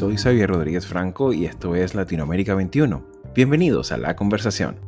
soy 0.00 0.16
Xavier 0.16 0.48
Rodríguez 0.48 0.86
Franco 0.86 1.30
y 1.30 1.44
esto 1.44 1.74
es 1.74 1.94
Latinoamérica 1.94 2.54
21. 2.54 3.04
Bienvenidos 3.34 3.92
a 3.92 3.98
la 3.98 4.16
conversación. 4.16 4.80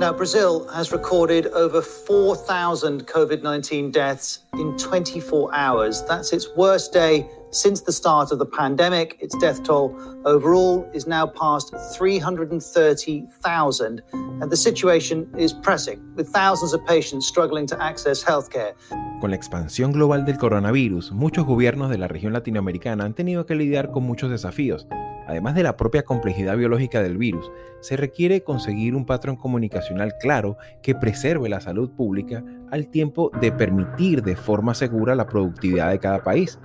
Now, 0.00 0.12
Brazil 0.12 0.66
has 0.74 0.90
recorded 0.90 1.46
over 1.54 1.80
4,000 1.80 3.06
COVID 3.06 3.44
19 3.44 3.92
deaths 3.92 4.40
in 4.54 4.76
24 4.76 5.48
hours. 5.54 6.04
That's 6.08 6.32
its 6.32 6.48
worst 6.56 6.92
day 6.92 7.30
since 7.56 7.82
the 7.82 7.92
start 7.92 8.32
of 8.32 8.38
the 8.38 8.46
pandemic. 8.46 9.16
Its 9.20 9.36
death 9.38 9.62
toll 9.62 9.94
overall 10.24 10.86
is 10.92 11.06
now 11.06 11.26
past 11.26 11.74
330,000. 11.96 14.02
And 14.12 14.50
the 14.50 14.56
situation 14.56 15.26
is 15.38 15.52
pressing, 15.52 16.00
with 16.14 16.28
thousands 16.28 16.74
of 16.74 16.84
patients 16.86 17.26
struggling 17.26 17.66
to 17.68 17.82
access 17.82 18.24
healthcare. 18.24 18.74
Con 19.20 19.30
la 19.30 19.36
expansión 19.36 19.92
global 19.92 20.26
del 20.26 20.36
coronavirus, 20.36 21.12
muchos 21.12 21.46
gobiernos 21.46 21.90
de 21.90 21.98
la 21.98 22.08
región 22.08 22.34
latinoamericana 22.34 23.04
han 23.04 23.14
tenido 23.14 23.46
que 23.46 23.54
lidiar 23.54 23.90
con 23.90 24.04
muchos 24.04 24.30
desafíos 24.30 24.86
Además 25.26 25.56
de 25.56 25.64
la 25.64 25.76
propia 25.76 26.04
complejidad 26.04 26.56
biológica 26.56 27.02
del 27.02 27.18
virus, 27.18 27.50
se 27.80 27.96
requiere 27.96 28.44
conseguir 28.44 28.94
un 28.94 29.06
patrón 29.06 29.36
comunicacional 29.36 30.14
claro 30.20 30.56
que 30.82 30.94
preserve 30.94 31.48
la 31.48 31.60
salud 31.60 31.90
pública 31.90 32.44
al 32.70 32.88
tiempo 32.88 33.32
de 33.40 33.50
permitir 33.50 34.22
de 34.22 34.36
forma 34.36 34.74
segura 34.74 35.16
la 35.16 35.26
productividad 35.26 35.90
de 35.90 35.98
cada 35.98 36.22
país. 36.22 36.60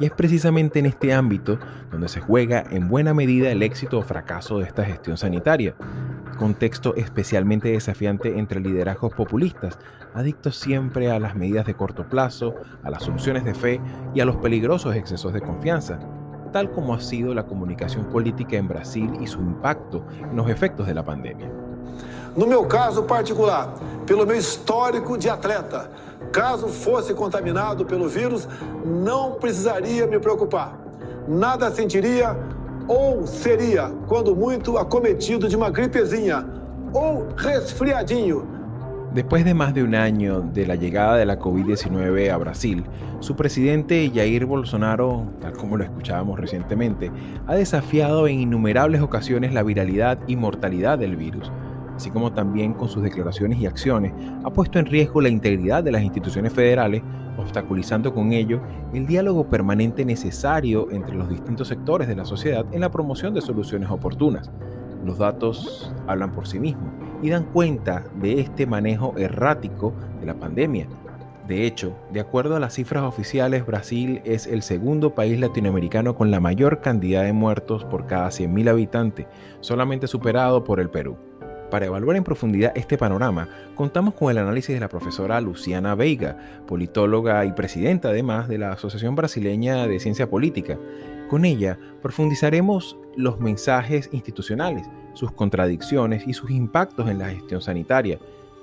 Y 0.00 0.06
es 0.06 0.12
precisamente 0.12 0.78
en 0.78 0.86
este 0.86 1.12
ámbito 1.12 1.58
donde 1.90 2.08
se 2.08 2.20
juega 2.20 2.64
en 2.70 2.88
buena 2.88 3.14
medida 3.14 3.50
el 3.50 3.62
éxito 3.62 3.98
o 3.98 4.02
fracaso 4.02 4.58
de 4.58 4.66
esta 4.66 4.84
gestión 4.84 5.16
sanitaria. 5.16 5.74
Contexto 6.38 6.94
especialmente 6.96 7.68
desafiante 7.68 8.38
entre 8.38 8.60
liderazgos 8.60 9.14
populistas, 9.14 9.78
adictos 10.14 10.56
siempre 10.56 11.10
a 11.10 11.20
las 11.20 11.36
medidas 11.36 11.66
de 11.66 11.74
corto 11.74 12.08
plazo, 12.08 12.54
a 12.82 12.90
las 12.90 13.04
soluciones 13.04 13.44
de 13.44 13.54
fe 13.54 13.80
y 14.14 14.20
a 14.20 14.24
los 14.24 14.36
peligrosos 14.36 14.96
excesos 14.96 15.32
de 15.32 15.40
confianza 15.40 15.98
tal 16.54 16.70
como 16.70 16.94
ha 16.94 17.00
sido 17.00 17.34
la 17.34 17.42
comunicación 17.42 18.04
política 18.04 18.54
em 18.54 18.64
Brasil 18.64 19.10
e 19.20 19.26
seu 19.26 19.42
impacto 19.42 20.04
nos 20.32 20.48
efeitos 20.48 20.86
da 20.86 21.02
pandemia. 21.02 21.50
No 22.36 22.46
meu 22.46 22.64
caso 22.66 23.02
particular, 23.02 23.74
pelo 24.06 24.24
meu 24.24 24.36
histórico 24.36 25.18
de 25.18 25.28
atleta, 25.28 25.90
caso 26.34 26.66
fosse 26.66 27.14
contaminado 27.14 27.86
pelo 27.86 28.08
vírus, 28.08 28.48
não 28.84 29.34
precisaria 29.34 30.04
me 30.04 30.18
preocupar. 30.18 30.76
Nada 31.28 31.70
sentiria 31.70 32.36
ou 32.88 33.24
seria, 33.24 33.92
quando 34.08 34.34
muito, 34.34 34.76
acometido 34.76 35.48
de 35.48 35.54
uma 35.54 35.70
gripezinha 35.70 36.44
ou 36.92 37.28
resfriadinho 37.36 38.54
Después 39.14 39.44
de 39.44 39.54
más 39.54 39.72
de 39.72 39.84
un 39.84 39.94
año 39.94 40.40
de 40.40 40.66
la 40.66 40.74
llegada 40.74 41.14
de 41.14 41.24
la 41.24 41.38
COVID-19 41.38 42.32
a 42.32 42.36
Brasil, 42.36 42.82
su 43.20 43.36
presidente 43.36 44.10
Jair 44.12 44.44
Bolsonaro, 44.44 45.28
tal 45.40 45.52
como 45.52 45.76
lo 45.76 45.84
escuchábamos 45.84 46.40
recientemente, 46.40 47.12
ha 47.46 47.54
desafiado 47.54 48.26
en 48.26 48.40
innumerables 48.40 49.02
ocasiones 49.02 49.54
la 49.54 49.62
viralidad 49.62 50.18
y 50.26 50.34
mortalidad 50.34 50.98
del 50.98 51.14
virus, 51.14 51.52
así 51.94 52.10
como 52.10 52.32
también 52.32 52.74
con 52.74 52.88
sus 52.88 53.02
declaraciones 53.02 53.58
y 53.58 53.66
acciones 53.66 54.12
ha 54.44 54.50
puesto 54.50 54.78
en 54.78 54.86
riesgo 54.86 55.20
la 55.20 55.28
integridad 55.28 55.82
de 55.84 55.92
las 55.92 56.02
instituciones 56.02 56.52
federales, 56.52 57.02
obstaculizando 57.36 58.12
con 58.14 58.32
ello 58.32 58.60
el 58.92 59.06
diálogo 59.06 59.48
permanente 59.48 60.04
necesario 60.04 60.90
entre 60.90 61.14
los 61.14 61.28
distintos 61.28 61.68
sectores 61.68 62.08
de 62.08 62.16
la 62.16 62.24
sociedad 62.24 62.66
en 62.72 62.80
la 62.80 62.90
promoción 62.90 63.34
de 63.34 63.40
soluciones 63.40 63.90
oportunas. 63.90 64.50
Los 65.04 65.18
datos 65.18 65.92
hablan 66.06 66.32
por 66.32 66.46
sí 66.46 66.58
mismos 66.58 66.92
y 67.22 67.30
dan 67.30 67.44
cuenta 67.44 68.04
de 68.20 68.40
este 68.40 68.66
manejo 68.66 69.14
errático 69.16 69.92
de 70.20 70.26
la 70.26 70.34
pandemia. 70.34 70.88
De 71.46 71.66
hecho, 71.66 71.94
de 72.10 72.20
acuerdo 72.20 72.56
a 72.56 72.60
las 72.60 72.72
cifras 72.72 73.04
oficiales, 73.04 73.66
Brasil 73.66 74.22
es 74.24 74.46
el 74.46 74.62
segundo 74.62 75.14
país 75.14 75.38
latinoamericano 75.38 76.14
con 76.14 76.30
la 76.30 76.40
mayor 76.40 76.80
cantidad 76.80 77.22
de 77.22 77.34
muertos 77.34 77.84
por 77.84 78.06
cada 78.06 78.28
100.000 78.28 78.70
habitantes, 78.70 79.26
solamente 79.60 80.06
superado 80.06 80.64
por 80.64 80.80
el 80.80 80.88
Perú. 80.88 81.18
Para 81.74 81.86
evaluar 81.86 82.16
en 82.16 82.22
profundidad 82.22 82.70
este 82.76 82.96
panorama, 82.96 83.48
contamos 83.74 84.14
con 84.14 84.30
el 84.30 84.38
análisis 84.38 84.72
de 84.72 84.78
la 84.78 84.88
profesora 84.88 85.40
Luciana 85.40 85.96
Veiga, 85.96 86.38
politóloga 86.68 87.44
y 87.46 87.52
presidenta 87.52 88.10
además 88.10 88.46
de 88.46 88.58
la 88.58 88.70
Asociación 88.70 89.16
Brasileña 89.16 89.88
de 89.88 89.98
Ciencia 89.98 90.30
Política. 90.30 90.78
Con 91.28 91.44
ella 91.44 91.76
profundizaremos 92.00 92.96
los 93.16 93.40
mensajes 93.40 94.08
institucionales, 94.12 94.86
sus 95.14 95.32
contradicciones 95.32 96.28
y 96.28 96.32
sus 96.32 96.52
impactos 96.52 97.08
en 97.08 97.18
la 97.18 97.30
gestión 97.30 97.60
sanitaria, 97.60 98.20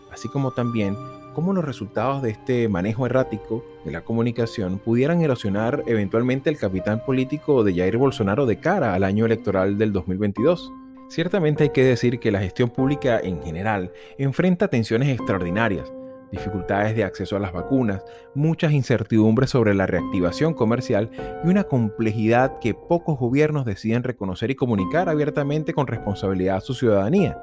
así 0.09 0.29
como 0.29 0.51
también 0.51 0.95
cómo 1.33 1.51
los 1.51 1.65
resultados 1.65 2.21
de 2.21 2.29
este 2.29 2.69
manejo 2.69 3.05
errático 3.05 3.65
de 3.83 3.91
la 3.91 4.05
comunicación 4.05 4.79
pudieran 4.79 5.21
erosionar 5.21 5.83
eventualmente 5.85 6.49
el 6.49 6.57
capitán 6.57 7.03
político 7.05 7.65
de 7.65 7.75
Jair 7.75 7.97
Bolsonaro 7.97 8.45
de 8.45 8.61
cara 8.61 8.93
al 8.93 9.03
año 9.03 9.25
electoral 9.25 9.77
del 9.77 9.91
2022. 9.91 10.71
Ciertamente 11.11 11.63
hay 11.63 11.69
que 11.71 11.83
decir 11.83 12.21
que 12.21 12.31
la 12.31 12.39
gestión 12.39 12.69
pública 12.69 13.19
en 13.19 13.43
general 13.43 13.91
enfrenta 14.17 14.69
tensiones 14.69 15.09
extraordinarias, 15.09 15.91
dificultades 16.31 16.95
de 16.95 17.03
acceso 17.03 17.35
a 17.35 17.41
las 17.41 17.51
vacunas, 17.51 18.01
muchas 18.33 18.71
incertidumbres 18.71 19.49
sobre 19.49 19.73
la 19.73 19.87
reactivación 19.87 20.53
comercial 20.53 21.11
y 21.43 21.49
una 21.49 21.65
complejidad 21.65 22.59
que 22.59 22.73
pocos 22.73 23.19
gobiernos 23.19 23.65
deciden 23.65 24.03
reconocer 24.03 24.51
y 24.51 24.55
comunicar 24.55 25.09
abiertamente 25.09 25.73
con 25.73 25.85
responsabilidad 25.85 26.55
a 26.55 26.61
su 26.61 26.73
ciudadanía, 26.73 27.37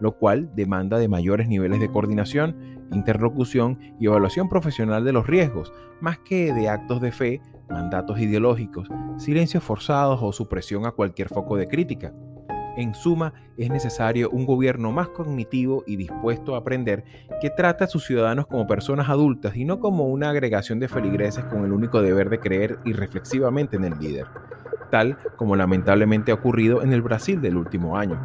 lo 0.00 0.18
cual 0.18 0.54
demanda 0.54 0.98
de 0.98 1.08
mayores 1.08 1.48
niveles 1.48 1.80
de 1.80 1.88
coordinación, 1.88 2.84
interlocución 2.92 3.78
y 3.98 4.04
evaluación 4.04 4.50
profesional 4.50 5.02
de 5.02 5.14
los 5.14 5.26
riesgos, 5.26 5.72
más 5.98 6.18
que 6.18 6.52
de 6.52 6.68
actos 6.68 7.00
de 7.00 7.10
fe, 7.10 7.40
mandatos 7.70 8.20
ideológicos, 8.20 8.86
silencios 9.16 9.64
forzados 9.64 10.20
o 10.22 10.30
supresión 10.30 10.84
a 10.84 10.90
cualquier 10.90 11.30
foco 11.30 11.56
de 11.56 11.68
crítica. 11.68 12.12
En 12.76 12.94
suma, 12.94 13.32
es 13.56 13.70
necesario 13.70 14.30
un 14.30 14.46
gobierno 14.46 14.90
más 14.90 15.08
cognitivo 15.08 15.84
y 15.86 15.96
dispuesto 15.96 16.54
a 16.54 16.58
aprender 16.58 17.04
que 17.40 17.50
trata 17.50 17.84
a 17.84 17.88
sus 17.88 18.04
ciudadanos 18.04 18.46
como 18.46 18.66
personas 18.66 19.08
adultas 19.08 19.56
y 19.56 19.64
no 19.64 19.78
como 19.78 20.08
una 20.08 20.30
agregación 20.30 20.80
de 20.80 20.88
feligreses 20.88 21.44
con 21.44 21.64
el 21.64 21.72
único 21.72 22.02
deber 22.02 22.30
de 22.30 22.40
creer 22.40 22.78
irreflexivamente 22.84 23.76
en 23.76 23.84
el 23.84 23.98
líder, 23.98 24.26
tal 24.90 25.16
como 25.36 25.54
lamentablemente 25.54 26.32
ha 26.32 26.34
ocurrido 26.34 26.82
en 26.82 26.92
el 26.92 27.02
Brasil 27.02 27.40
del 27.40 27.56
último 27.56 27.96
año. 27.96 28.20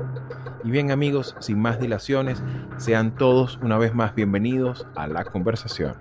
Y 0.64 0.72
bien 0.72 0.92
amigos, 0.92 1.36
sin 1.40 1.60
más 1.60 1.80
dilaciones, 1.80 2.44
sean 2.78 3.16
todos 3.16 3.60
una 3.62 3.78
vez 3.78 3.94
más 3.94 4.16
bienvenidos 4.16 4.88
a 4.96 5.08
la 5.08 5.26
conversación. 5.26 5.94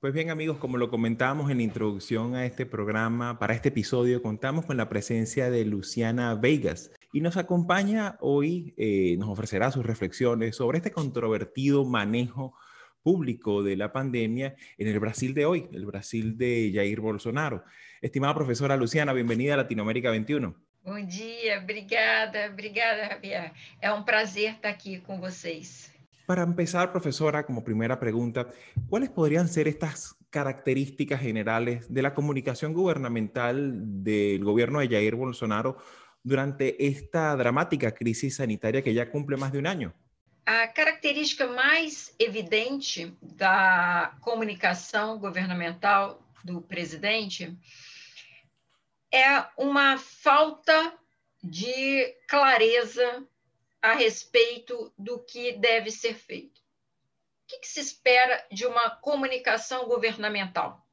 Pues 0.00 0.12
bien 0.12 0.30
amigos, 0.30 0.56
como 0.56 0.78
lo 0.78 0.90
comentábamos 0.90 1.48
en 1.52 1.58
la 1.58 1.62
introducción 1.62 2.34
a 2.34 2.44
este 2.44 2.66
programa, 2.66 3.38
para 3.38 3.54
este 3.54 3.68
episodio 3.68 4.20
contamos 4.20 4.66
con 4.66 4.76
la 4.76 4.88
presencia 4.88 5.48
de 5.48 5.64
Luciana 5.64 6.34
Vegas 6.34 6.90
y 7.12 7.20
nos 7.20 7.36
acompaña 7.36 8.16
hoy, 8.20 8.74
eh, 8.78 9.16
nos 9.16 9.28
ofrecerá 9.28 9.70
sus 9.70 9.86
reflexiones 9.86 10.56
sobre 10.56 10.78
este 10.78 10.90
controvertido 10.90 11.84
manejo 11.84 12.54
público 13.06 13.62
de 13.62 13.76
la 13.76 13.92
pandemia 13.92 14.56
en 14.76 14.88
el 14.88 14.98
Brasil 14.98 15.32
de 15.32 15.46
hoy, 15.46 15.68
el 15.70 15.86
Brasil 15.86 16.36
de 16.36 16.72
Jair 16.74 17.00
Bolsonaro. 17.00 17.62
Estimada 18.02 18.34
profesora 18.34 18.76
Luciana, 18.76 19.12
bienvenida 19.12 19.54
a 19.54 19.58
Latinoamérica 19.58 20.10
21. 20.10 20.52
Bom 20.82 21.06
dia, 21.06 21.60
obrigada, 21.62 22.50
obrigada, 22.52 23.10
Javier. 23.10 23.52
É 23.80 23.92
um 23.92 24.02
prazer 24.02 24.54
estar 24.54 24.70
aqui 24.70 24.98
com 25.02 25.20
vocês. 25.20 25.92
Para 26.26 26.42
empezar, 26.42 26.90
profesora, 26.90 27.44
como 27.44 27.62
primera 27.62 28.00
pregunta, 28.00 28.48
¿cuáles 28.88 29.10
podrían 29.10 29.46
ser 29.46 29.68
estas 29.68 30.16
características 30.30 31.20
generales 31.20 31.86
de 31.88 32.02
la 32.02 32.12
comunicación 32.12 32.74
gubernamental 32.74 34.02
del 34.02 34.42
gobierno 34.42 34.80
de 34.80 34.88
Jair 34.88 35.14
Bolsonaro 35.14 35.76
durante 36.24 36.84
esta 36.84 37.36
dramática 37.36 37.92
crisis 37.92 38.34
sanitaria 38.34 38.82
que 38.82 38.94
ya 38.94 39.12
cumple 39.12 39.36
más 39.36 39.52
de 39.52 39.60
un 39.60 39.68
año? 39.68 39.94
A 40.48 40.68
característica 40.68 41.44
mais 41.48 42.14
evidente 42.20 43.12
da 43.20 44.16
comunicação 44.20 45.18
governamental 45.18 46.22
do 46.44 46.62
presidente 46.62 47.52
é 49.12 49.44
uma 49.56 49.98
falta 49.98 50.96
de 51.42 52.14
clareza 52.28 53.26
a 53.82 53.94
respeito 53.94 54.94
do 54.96 55.18
que 55.18 55.50
deve 55.54 55.90
ser 55.90 56.14
feito. 56.14 56.60
O 56.60 57.48
que, 57.48 57.58
que 57.58 57.68
se 57.68 57.80
espera 57.80 58.46
de 58.52 58.66
uma 58.66 58.88
comunicação 58.90 59.88
governamental? 59.88 60.86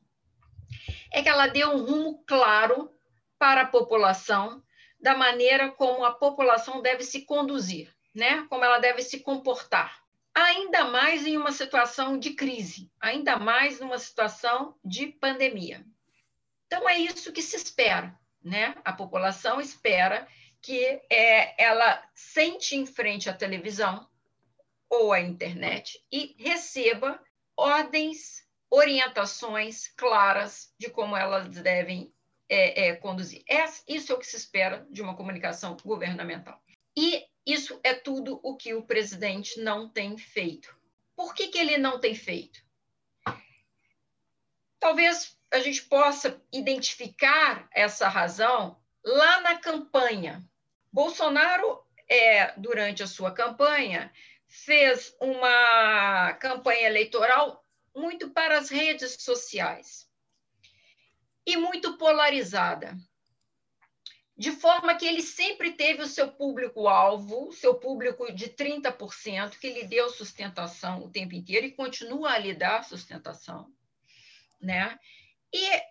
É 1.12 1.22
que 1.22 1.30
ela 1.30 1.46
dê 1.46 1.64
um 1.64 1.86
rumo 1.86 2.24
claro 2.26 2.92
para 3.38 3.62
a 3.62 3.68
população 3.68 4.64
da 5.00 5.16
maneira 5.16 5.70
como 5.70 6.04
a 6.04 6.12
população 6.12 6.82
deve 6.82 7.04
se 7.04 7.22
conduzir, 7.24 7.93
né? 8.14 8.46
como 8.50 8.64
ela 8.64 8.80
deve 8.80 9.02
se 9.02 9.20
comportar. 9.20 10.04
Ainda 10.36 10.86
mais 10.86 11.28
em 11.28 11.38
uma 11.38 11.52
situação 11.52 12.18
de 12.18 12.32
crise, 12.32 12.92
ainda 13.00 13.38
mais 13.38 13.80
numa 13.80 14.00
situação 14.00 14.76
de 14.84 15.08
pandemia. 15.08 15.86
Então, 16.66 16.90
é 16.90 16.98
isso 16.98 17.32
que 17.32 17.42
se 17.42 17.56
espera. 17.56 18.18
Né? 18.44 18.76
A 18.84 18.92
população 18.92 19.62
espera 19.62 20.28
que 20.62 20.80
é, 21.10 21.62
ela 21.62 22.04
sente 22.16 22.76
em 22.76 22.86
frente 22.86 23.30
à 23.30 23.34
televisão 23.34 24.08
ou 24.90 25.12
à 25.12 25.20
internet 25.20 26.04
e 26.12 26.36
receba 26.40 27.22
ordens, 27.56 28.44
orientações 28.70 29.88
claras 29.90 30.74
de 30.80 30.90
como 30.90 31.16
elas 31.16 31.48
devem 31.50 32.14
é, 32.50 32.88
é, 32.88 32.96
conduzir. 32.96 33.44
É, 33.48 33.66
isso 33.88 34.12
é 34.12 34.16
o 34.16 34.20
que 34.20 34.26
se 34.26 34.36
espera 34.36 34.86
de 34.90 35.02
uma 35.02 35.16
comunicação 35.16 35.76
governamental. 35.84 36.62
E 36.96 37.26
isso 37.46 37.80
é 37.84 37.94
tudo 37.94 38.40
o 38.44 38.56
que 38.56 38.74
o 38.74 38.84
presidente 38.84 39.60
não 39.60 39.90
tem 39.90 40.18
feito. 40.18 40.76
Por 41.16 41.34
que, 41.34 41.48
que 41.48 41.58
ele 41.58 41.78
não 41.78 42.00
tem 42.00 42.16
feito? 42.16 42.64
Talvez 44.80 45.38
a 45.52 45.60
gente 45.60 45.84
possa 45.84 46.42
identificar 46.52 47.68
essa 47.72 48.08
razão 48.08 48.82
lá 49.04 49.42
na 49.42 49.58
campanha. 49.58 50.44
Bolsonaro, 50.92 51.84
é, 52.10 52.54
durante 52.60 53.04
a 53.04 53.08
sua 53.08 53.32
campanha, 53.32 54.12
fez 54.48 55.16
uma 55.20 56.34
campanha 56.34 56.88
eleitoral 56.88 57.66
muito 57.96 58.30
para 58.32 58.58
as 58.58 58.70
redes 58.70 59.18
sociais 59.24 60.08
e 61.46 61.58
muito 61.58 61.98
polarizada, 61.98 62.96
de 64.36 64.52
forma 64.52 64.96
que 64.96 65.06
ele 65.06 65.22
sempre 65.22 65.74
teve 65.74 66.02
o 66.02 66.08
seu 66.08 66.32
público-alvo, 66.32 67.52
seu 67.52 67.76
público 67.76 68.34
de 68.34 68.50
30%, 68.50 69.60
que 69.60 69.70
lhe 69.70 69.84
deu 69.84 70.10
sustentação 70.10 71.04
o 71.04 71.12
tempo 71.12 71.36
inteiro 71.36 71.68
e 71.68 71.72
continua 71.72 72.32
a 72.32 72.38
lhe 72.40 72.54
dar 72.54 72.84
sustentação, 72.84 73.72
né? 74.60 74.98
E, 75.54 75.82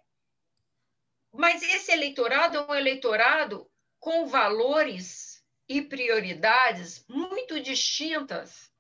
mas 1.32 1.62
esse 1.62 1.92
eleitorado 1.92 2.58
é 2.58 2.66
um 2.66 2.74
eleitorado 2.74 3.70
com 4.00 4.26
valores 4.26 5.44
e 5.68 5.80
prioridades 5.80 7.04
muito 7.08 7.60
distintas 7.60 8.72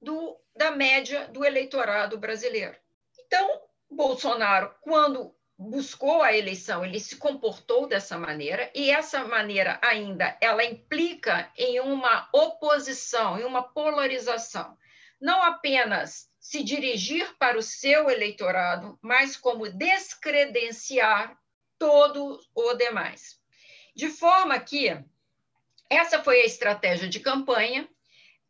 do, 0.00 0.38
da 0.54 0.70
média 0.70 1.26
do 1.28 1.44
eleitorado 1.44 2.18
brasileiro. 2.18 2.76
Então, 3.18 3.62
Bolsonaro, 3.90 4.74
quando 4.82 5.34
buscou 5.58 6.22
a 6.22 6.36
eleição, 6.36 6.84
ele 6.84 7.00
se 7.00 7.16
comportou 7.16 7.88
dessa 7.88 8.16
maneira 8.16 8.70
e 8.74 8.90
essa 8.90 9.24
maneira 9.24 9.80
ainda 9.82 10.38
ela 10.40 10.64
implica 10.64 11.50
em 11.56 11.80
uma 11.80 12.28
oposição, 12.32 13.38
em 13.38 13.44
uma 13.44 13.62
polarização, 13.62 14.78
não 15.20 15.42
apenas 15.42 16.30
se 16.38 16.62
dirigir 16.62 17.36
para 17.38 17.58
o 17.58 17.62
seu 17.62 18.08
eleitorado, 18.08 18.96
mas 19.02 19.36
como 19.36 19.68
descredenciar 19.68 21.36
todo 21.76 22.40
o 22.54 22.74
demais. 22.74 23.40
De 23.94 24.08
forma 24.08 24.58
que 24.60 24.96
essa 25.90 26.22
foi 26.22 26.42
a 26.42 26.46
estratégia 26.46 27.08
de 27.08 27.20
campanha. 27.20 27.88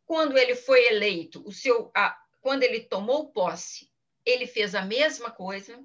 Quando 0.05 0.37
ele 0.37 0.55
foi 0.55 0.87
eleito, 0.87 1.41
o 1.45 1.51
seu, 1.51 1.91
a, 1.95 2.17
quando 2.41 2.63
ele 2.63 2.81
tomou 2.81 3.31
posse, 3.31 3.89
ele 4.25 4.45
fez 4.45 4.75
a 4.75 4.81
mesma 4.81 5.31
coisa. 5.31 5.79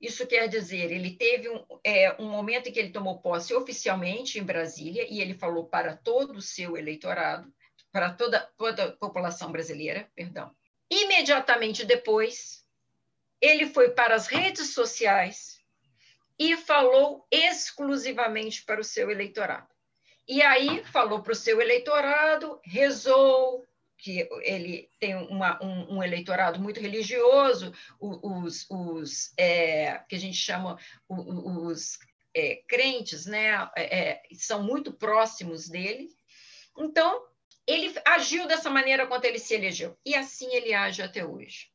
Isso 0.00 0.26
quer 0.26 0.48
dizer, 0.48 0.90
ele 0.90 1.10
teve 1.14 1.50
um, 1.50 1.64
é, 1.84 2.16
um 2.18 2.28
momento 2.28 2.68
em 2.68 2.72
que 2.72 2.78
ele 2.78 2.90
tomou 2.90 3.20
posse 3.20 3.52
oficialmente 3.52 4.38
em 4.38 4.42
Brasília 4.42 5.06
e 5.08 5.20
ele 5.20 5.34
falou 5.34 5.66
para 5.66 5.94
todo 5.94 6.38
o 6.38 6.42
seu 6.42 6.76
eleitorado, 6.76 7.52
para 7.92 8.10
toda, 8.14 8.40
toda 8.56 8.84
a 8.84 8.92
população 8.92 9.52
brasileira, 9.52 10.10
perdão. 10.14 10.50
Imediatamente 10.90 11.84
depois, 11.84 12.64
ele 13.40 13.66
foi 13.66 13.90
para 13.90 14.14
as 14.14 14.26
redes 14.26 14.72
sociais 14.72 15.60
e 16.38 16.56
falou 16.56 17.26
exclusivamente 17.30 18.64
para 18.64 18.80
o 18.80 18.84
seu 18.84 19.10
eleitorado. 19.10 19.68
E 20.26 20.40
aí 20.42 20.82
falou 20.84 21.22
para 21.22 21.32
o 21.32 21.36
seu 21.36 21.60
eleitorado, 21.60 22.58
rezou, 22.64 23.66
que 24.00 24.26
ele 24.42 24.88
tem 24.98 25.14
uma, 25.14 25.62
um, 25.62 25.96
um, 25.96 26.02
eleitorado 26.02 26.58
muito 26.58 26.80
religioso, 26.80 27.72
os, 28.00 28.66
os 28.70 29.32
é, 29.36 29.98
que 30.08 30.16
a 30.16 30.18
gente 30.18 30.36
chama 30.36 30.78
os 31.08 31.98
é, 32.34 32.62
crentes, 32.66 33.26
né, 33.26 33.68
é, 33.76 33.98
é, 33.98 34.22
são 34.32 34.62
muito 34.62 34.92
próximos 34.92 35.68
dele. 35.68 36.08
Então, 36.78 37.26
ele 37.66 37.94
agiu 38.06 38.46
dessa 38.46 38.70
maneira 38.70 39.06
quando 39.06 39.26
ele 39.26 39.38
se 39.38 39.54
elegeu, 39.54 39.96
e 40.04 40.14
assim 40.14 40.52
ele 40.54 40.72
age 40.72 41.02
até 41.02 41.24
hoje. 41.24 41.68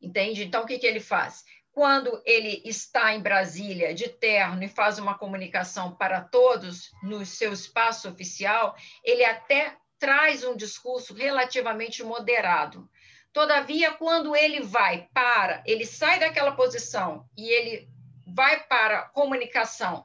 Entende? 0.00 0.44
Então, 0.44 0.64
o 0.64 0.66
que, 0.66 0.78
que 0.78 0.86
ele 0.86 1.00
faz? 1.00 1.44
Quando 1.72 2.22
ele 2.24 2.62
está 2.64 3.14
em 3.14 3.22
Brasília 3.22 3.94
de 3.94 4.08
terno 4.08 4.62
e 4.62 4.68
faz 4.68 4.98
uma 4.98 5.16
comunicação 5.16 5.96
para 5.96 6.20
todos 6.20 6.90
no 7.02 7.24
seu 7.24 7.52
espaço 7.52 8.08
oficial, 8.08 8.76
ele 9.02 9.24
até 9.24 9.76
traz 10.04 10.44
um 10.44 10.54
discurso 10.54 11.14
relativamente 11.14 12.02
moderado. 12.02 12.86
Todavia, 13.32 13.90
quando 13.92 14.36
ele 14.36 14.60
vai 14.60 15.08
para, 15.14 15.62
ele 15.64 15.86
sai 15.86 16.20
daquela 16.20 16.52
posição 16.52 17.26
e 17.34 17.48
ele 17.48 17.88
vai 18.26 18.62
para 18.64 19.04
comunicação 19.04 20.04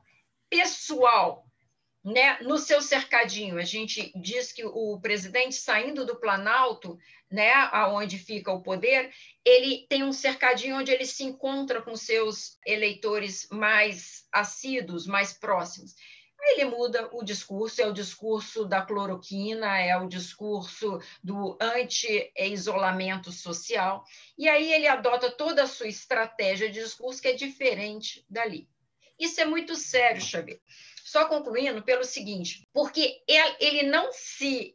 pessoal, 0.50 1.46
né, 2.02 2.38
no 2.40 2.58
seu 2.58 2.82
cercadinho. 2.82 3.58
A 3.58 3.66
gente 3.66 4.10
diz 4.16 4.54
que 4.54 4.64
o 4.64 4.98
presidente 5.02 5.56
saindo 5.56 6.06
do 6.06 6.16
Planalto, 6.16 6.98
né, 7.30 7.52
aonde 7.74 8.18
fica 8.18 8.54
o 8.54 8.64
poder, 8.64 9.12
ele 9.44 9.86
tem 9.90 10.02
um 10.02 10.14
cercadinho 10.14 10.78
onde 10.78 10.94
ele 10.94 11.06
se 11.06 11.26
encontra 11.26 11.82
com 11.82 11.94
seus 11.98 12.58
eleitores 12.66 13.50
mais 13.52 14.26
assíduos, 14.32 15.06
mais 15.06 15.34
próximos. 15.34 15.94
Ele 16.42 16.66
muda 16.66 17.10
o 17.12 17.24
discurso, 17.24 17.82
é 17.82 17.88
o 17.88 17.94
discurso 17.94 18.66
da 18.66 18.82
cloroquina, 18.82 19.80
é 19.80 19.96
o 19.98 20.08
discurso 20.08 21.00
do 21.24 21.58
anti-isolamento 21.62 23.32
social, 23.32 24.04
e 24.38 24.48
aí 24.48 24.72
ele 24.72 24.88
adota 24.88 25.30
toda 25.30 25.64
a 25.64 25.68
sua 25.68 25.88
estratégia 25.88 26.70
de 26.70 26.80
discurso 26.82 27.22
que 27.22 27.28
é 27.28 27.34
diferente 27.34 28.26
dali. 28.30 28.68
Isso 29.20 29.42
é 29.42 29.46
muito 29.46 29.76
sério, 29.76 30.22
Xavier. 30.22 30.60
Só 31.04 31.26
concluindo 31.26 31.84
pelo 31.84 32.04
seguinte, 32.04 32.68
porque 32.72 33.22
ele 33.60 33.84
não 33.84 34.12
se 34.14 34.74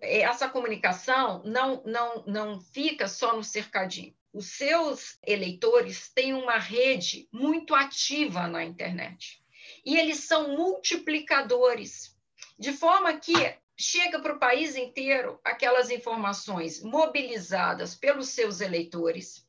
essa 0.00 0.48
comunicação 0.48 1.42
não 1.44 1.82
não 1.84 2.24
não 2.26 2.60
fica 2.60 3.06
só 3.06 3.36
no 3.36 3.44
cercadinho. 3.44 4.14
Os 4.32 4.46
seus 4.46 5.18
eleitores 5.24 6.08
têm 6.08 6.34
uma 6.34 6.58
rede 6.58 7.28
muito 7.30 7.74
ativa 7.74 8.48
na 8.48 8.64
internet 8.64 9.43
e 9.84 9.98
eles 9.98 10.24
são 10.24 10.56
multiplicadores, 10.56 12.16
de 12.58 12.72
forma 12.72 13.18
que 13.18 13.34
chega 13.76 14.20
para 14.20 14.34
o 14.34 14.38
país 14.38 14.76
inteiro 14.76 15.40
aquelas 15.44 15.90
informações 15.90 16.82
mobilizadas 16.82 17.94
pelos 17.94 18.28
seus 18.30 18.60
eleitores, 18.60 19.46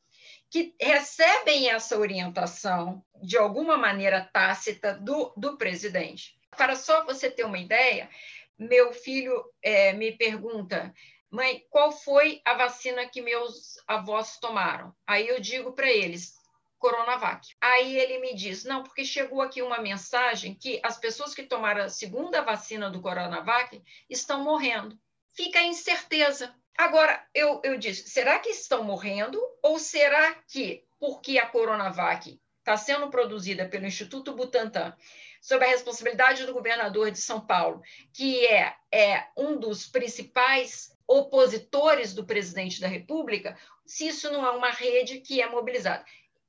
que 0.49 0.75
recebem 0.81 1.69
essa 1.69 1.97
orientação 1.97 3.03
de 3.21 3.37
alguma 3.37 3.77
maneira 3.77 4.29
tácita 4.31 4.93
do, 4.93 5.33
do 5.37 5.57
presidente. 5.57 6.37
Para 6.57 6.75
só 6.75 7.05
você 7.05 7.29
ter 7.29 7.43
uma 7.43 7.59
ideia, 7.59 8.09
meu 8.57 8.93
filho 8.93 9.43
é, 9.61 9.93
me 9.93 10.13
pergunta, 10.13 10.93
mãe, 11.29 11.65
qual 11.69 11.91
foi 11.91 12.41
a 12.45 12.53
vacina 12.53 13.07
que 13.07 13.21
meus 13.21 13.75
avós 13.87 14.39
tomaram? 14.39 14.95
Aí 15.05 15.27
eu 15.27 15.39
digo 15.39 15.73
para 15.73 15.91
eles, 15.91 16.33
Coronavac. 16.79 17.47
Aí 17.61 17.97
ele 17.97 18.19
me 18.19 18.33
diz: 18.35 18.63
não, 18.63 18.83
porque 18.83 19.05
chegou 19.05 19.41
aqui 19.41 19.61
uma 19.61 19.79
mensagem 19.79 20.53
que 20.53 20.79
as 20.83 20.97
pessoas 20.97 21.33
que 21.33 21.43
tomaram 21.43 21.83
a 21.83 21.89
segunda 21.89 22.41
vacina 22.41 22.89
do 22.89 23.01
Coronavac 23.01 23.81
estão 24.09 24.43
morrendo. 24.43 24.97
Fica 25.33 25.59
a 25.59 25.65
incerteza. 25.65 26.55
Agora, 26.77 27.25
eu, 27.33 27.61
eu 27.63 27.77
disse: 27.77 28.09
será 28.09 28.39
que 28.39 28.49
estão 28.49 28.83
morrendo? 28.83 29.41
Ou 29.61 29.79
será 29.79 30.33
que, 30.47 30.83
porque 30.99 31.37
a 31.37 31.47
Coronavac 31.47 32.39
está 32.59 32.75
sendo 32.77 33.09
produzida 33.09 33.67
pelo 33.67 33.85
Instituto 33.85 34.33
Butantan, 34.33 34.95
sob 35.39 35.63
a 35.63 35.67
responsabilidade 35.67 36.45
do 36.45 36.53
governador 36.53 37.11
de 37.11 37.19
São 37.19 37.39
Paulo, 37.39 37.81
que 38.11 38.43
é, 38.47 38.75
é 38.91 39.27
um 39.37 39.59
dos 39.59 39.85
principais 39.85 40.91
opositores 41.07 42.15
do 42.15 42.25
presidente 42.25 42.81
da 42.81 42.87
República, 42.87 43.55
se 43.85 44.07
isso 44.07 44.31
não 44.31 44.43
é 44.43 44.49
uma 44.49 44.71
rede 44.71 45.19
que 45.19 45.39
é 45.39 45.47
mobilizada. 45.47 46.03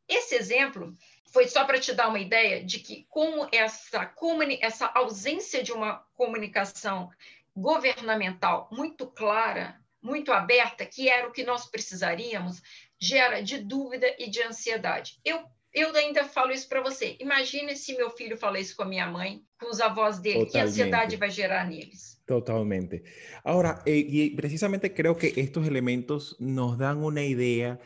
Esse 0.08 0.34
exemplo 0.34 0.94
foi 1.32 1.48
só 1.48 1.64
para 1.64 1.80
te 1.80 1.92
dar 1.92 2.08
uma 2.08 2.18
ideia 2.18 2.64
de 2.64 2.78
que 2.78 3.06
como 3.08 3.48
essa, 3.52 4.12
essa 4.60 4.86
ausência 4.94 5.62
de 5.62 5.72
uma 5.72 6.04
comunicação 6.14 7.10
governamental 7.54 8.68
muito 8.70 9.06
clara, 9.06 9.80
muito 10.00 10.32
aberta, 10.32 10.86
que 10.86 11.08
era 11.08 11.28
o 11.28 11.32
que 11.32 11.44
nós 11.44 11.66
precisaríamos, 11.66 12.62
gera 12.98 13.42
de 13.42 13.58
dúvida 13.58 14.06
e 14.18 14.30
de 14.30 14.42
ansiedade. 14.42 15.18
Eu 15.24 15.44
eu 15.76 15.94
ainda 15.94 16.24
falo 16.24 16.52
isso 16.52 16.66
para 16.70 16.80
você. 16.80 17.16
Imagine 17.20 17.76
se 17.76 17.94
meu 17.98 18.08
filho 18.08 18.38
fala 18.38 18.58
isso 18.58 18.74
com 18.74 18.84
a 18.84 18.86
minha 18.86 19.06
mãe, 19.06 19.42
com 19.60 19.68
os 19.70 19.78
avós 19.78 20.18
dele, 20.18 20.46
Totalmente. 20.46 20.52
que 20.52 20.58
ansiedade 20.58 21.16
vai 21.16 21.30
gerar 21.30 21.68
neles. 21.68 22.18
Totalmente. 22.26 23.02
Ahora, 23.44 23.82
eh, 23.84 24.04
y 24.08 24.30
precisamente 24.30 24.94
creo 24.94 25.16
que 25.16 25.34
estos 25.36 25.66
elementos 25.66 26.34
nos 26.40 26.78
dan 26.78 27.04
una 27.04 27.22
idea 27.22 27.78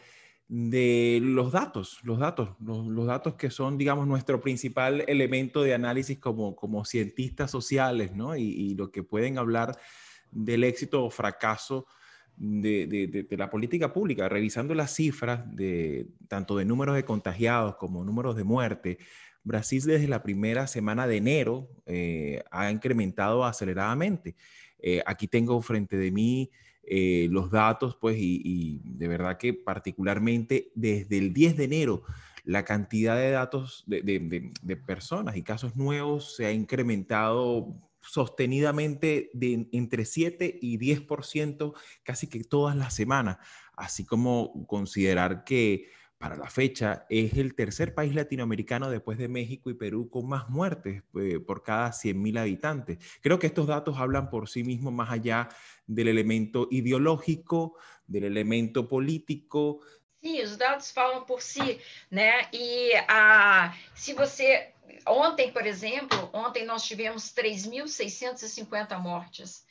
de 0.53 1.21
los 1.23 1.53
datos, 1.53 2.01
los 2.03 2.19
datos, 2.19 2.57
los, 2.59 3.07
datos 3.07 3.37
que 3.37 3.51
son, 3.51 3.79
digamos, 3.79 4.09
nuestro 4.09 4.41
principal 4.41 5.05
elemento 5.07 5.63
de 5.63 5.75
análisis 5.75 6.19
como, 6.19 6.57
como 6.57 6.85
cientistas 6.85 7.53
sociales, 7.53 8.17
¿no? 8.17 8.35
Y, 8.35 8.75
lo 8.75 8.91
que 8.91 9.05
pueden 9.05 9.39
hablar 9.39 9.79
del 10.33 10.65
éxito 10.65 11.05
o 11.05 11.11
fracaso 11.11 11.87
de, 12.37 13.27
la 13.31 13.49
política 13.49 13.93
pública, 13.93 14.29
revisando 14.29 14.75
las 14.75 14.93
cifras 14.93 15.45
de 15.55 16.09
tanto 16.27 16.57
de 16.57 16.65
números 16.65 16.97
de 16.97 17.05
contagiados 17.05 17.77
como 17.77 18.03
números 18.03 18.35
de 18.35 18.43
muerte, 18.43 18.99
Brasil 19.45 19.85
desde 19.85 20.09
la 20.09 20.25
primera 20.25 20.67
semana 20.67 21.07
de 21.07 21.19
enero 21.19 21.71
eh, 21.87 22.43
ha 22.51 22.73
incrementado 22.73 23.45
aceleradamente. 23.45 24.35
Eh, 24.81 25.01
aquí 25.07 25.29
tengo 25.29 25.63
frente 25.63 25.97
de 25.97 26.11
mí 26.11 26.51
eh, 26.93 27.29
los 27.31 27.53
datos, 27.53 27.97
pues, 28.01 28.17
y, 28.19 28.81
de 28.83 29.07
verdad 29.07 29.39
que 29.39 29.55
particularmente 29.55 30.73
desde 30.75 31.19
el 31.19 31.33
10 31.33 31.57
de 31.57 31.65
enero 31.65 32.03
la 32.43 32.65
cantidad 32.65 33.15
de 33.15 33.31
datos 33.31 33.85
de, 33.87 34.53
personas 34.85 35.37
y 35.37 35.45
casos 35.45 35.77
nuevos 35.77 36.35
se 36.35 36.47
ha 36.47 36.53
incrementado 36.53 37.77
sostenidamente 38.01 39.31
de 39.35 39.69
entre 39.71 40.05
7 40.05 40.59
y 40.61 40.79
10% 40.79 41.75
casi 42.03 42.27
que 42.27 42.43
todas 42.43 42.75
las 42.75 42.93
semanas, 42.93 43.39
así 43.77 44.05
como 44.05 44.67
considerar 44.67 45.45
que 45.45 45.91
para 46.21 46.37
la 46.37 46.51
fecha 46.51 47.07
es 47.09 47.33
el 47.39 47.55
tercer 47.55 47.95
país 47.95 48.15
latinoamericano 48.15 48.91
después 48.91 49.17
de 49.17 49.27
México 49.27 49.71
y 49.71 49.75
Perú 49.75 50.11
con 50.11 50.29
más 50.29 50.51
muertes 50.51 51.03
eh, 51.19 51.41
por 51.41 51.63
cada 51.63 51.93
100.000 51.93 52.39
habitantes. 52.39 52.99
Creo 53.23 53.39
que 53.39 53.47
estos 53.47 53.67
datos 53.67 53.97
hablan 53.97 54.29
por 54.29 54.47
sí 54.47 54.63
mismos 54.63 54.93
más 54.93 55.11
allá 55.11 55.49
del 55.87 56.09
elemento 56.09 56.69
ideológico, 56.71 57.79
del 58.07 58.25
elemento 58.25 58.87
político. 58.87 59.81
Sí, 60.21 60.43
los 60.43 60.59
datos 60.59 60.95
hablan 60.95 61.25
por 61.25 61.41
sí, 61.41 61.79
né? 62.11 62.51
E 62.53 62.93
a, 63.09 63.75
se 63.95 64.13
você 64.13 64.75
Ontem, 65.07 65.53
por 65.53 65.65
exemplo, 65.65 66.29
ontem 66.33 66.67
nós 66.67 66.83
tivemos 66.83 67.33
3.650 67.33 68.99
mortes 68.99 69.65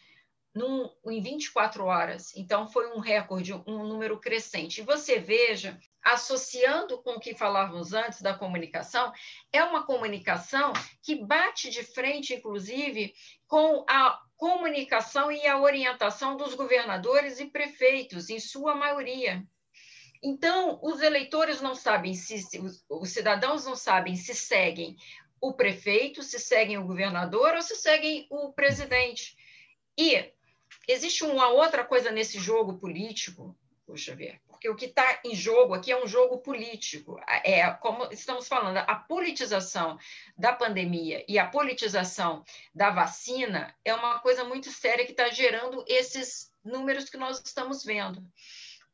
num, 0.53 0.89
em 1.05 1.21
24 1.21 1.85
horas. 1.85 2.35
Então, 2.35 2.67
foi 2.67 2.91
um 2.91 2.99
recorde, 2.99 3.53
um 3.53 3.83
número 3.83 4.19
crescente. 4.19 4.81
E 4.81 4.83
você 4.83 5.19
veja, 5.19 5.77
associando 6.03 7.01
com 7.01 7.11
o 7.11 7.19
que 7.19 7.35
falávamos 7.35 7.93
antes 7.93 8.21
da 8.21 8.33
comunicação, 8.33 9.11
é 9.51 9.63
uma 9.63 9.85
comunicação 9.85 10.73
que 11.01 11.15
bate 11.15 11.69
de 11.69 11.83
frente, 11.83 12.33
inclusive, 12.33 13.13
com 13.47 13.85
a 13.87 14.19
comunicação 14.35 15.31
e 15.31 15.45
a 15.45 15.59
orientação 15.59 16.37
dos 16.37 16.53
governadores 16.53 17.39
e 17.39 17.45
prefeitos, 17.45 18.29
em 18.29 18.39
sua 18.39 18.73
maioria. 18.73 19.45
Então, 20.21 20.79
os 20.81 21.01
eleitores 21.01 21.61
não 21.61 21.75
sabem 21.75 22.13
se, 22.13 22.43
os 22.89 23.09
cidadãos 23.09 23.65
não 23.65 23.75
sabem 23.75 24.15
se 24.15 24.33
seguem 24.33 24.97
o 25.41 25.53
prefeito, 25.53 26.21
se 26.21 26.39
seguem 26.39 26.77
o 26.77 26.85
governador 26.85 27.55
ou 27.55 27.61
se 27.61 27.75
seguem 27.75 28.27
o 28.29 28.51
presidente. 28.51 29.37
E 29.97 30.31
existe 30.91 31.23
uma 31.23 31.49
outra 31.49 31.83
coisa 31.83 32.11
nesse 32.11 32.39
jogo 32.39 32.77
político, 32.77 33.55
puxa 33.85 34.15
ver, 34.15 34.41
porque 34.47 34.69
o 34.69 34.75
que 34.75 34.85
está 34.85 35.21
em 35.23 35.35
jogo 35.35 35.73
aqui 35.73 35.91
é 35.91 36.03
um 36.03 36.07
jogo 36.07 36.39
político. 36.39 37.19
É 37.43 37.71
como 37.71 38.05
estamos 38.11 38.47
falando, 38.47 38.77
a 38.77 38.95
politização 38.95 39.97
da 40.37 40.51
pandemia 40.51 41.23
e 41.27 41.39
a 41.39 41.47
politização 41.47 42.43
da 42.75 42.89
vacina 42.89 43.73
é 43.85 43.93
uma 43.93 44.19
coisa 44.19 44.43
muito 44.43 44.69
séria 44.71 45.05
que 45.05 45.11
está 45.11 45.29
gerando 45.29 45.85
esses 45.87 46.51
números 46.63 47.09
que 47.09 47.17
nós 47.17 47.41
estamos 47.43 47.83
vendo. 47.83 48.21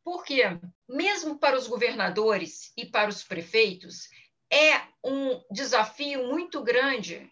Porque, 0.04 0.44
mesmo 0.88 1.40
para 1.40 1.58
os 1.58 1.68
governadores 1.68 2.72
e 2.78 2.86
para 2.86 3.10
os 3.10 3.24
prefeitos, 3.24 4.08
é 4.52 4.82
um 5.04 5.42
desafio 5.50 6.28
muito 6.28 6.62
grande 6.62 7.28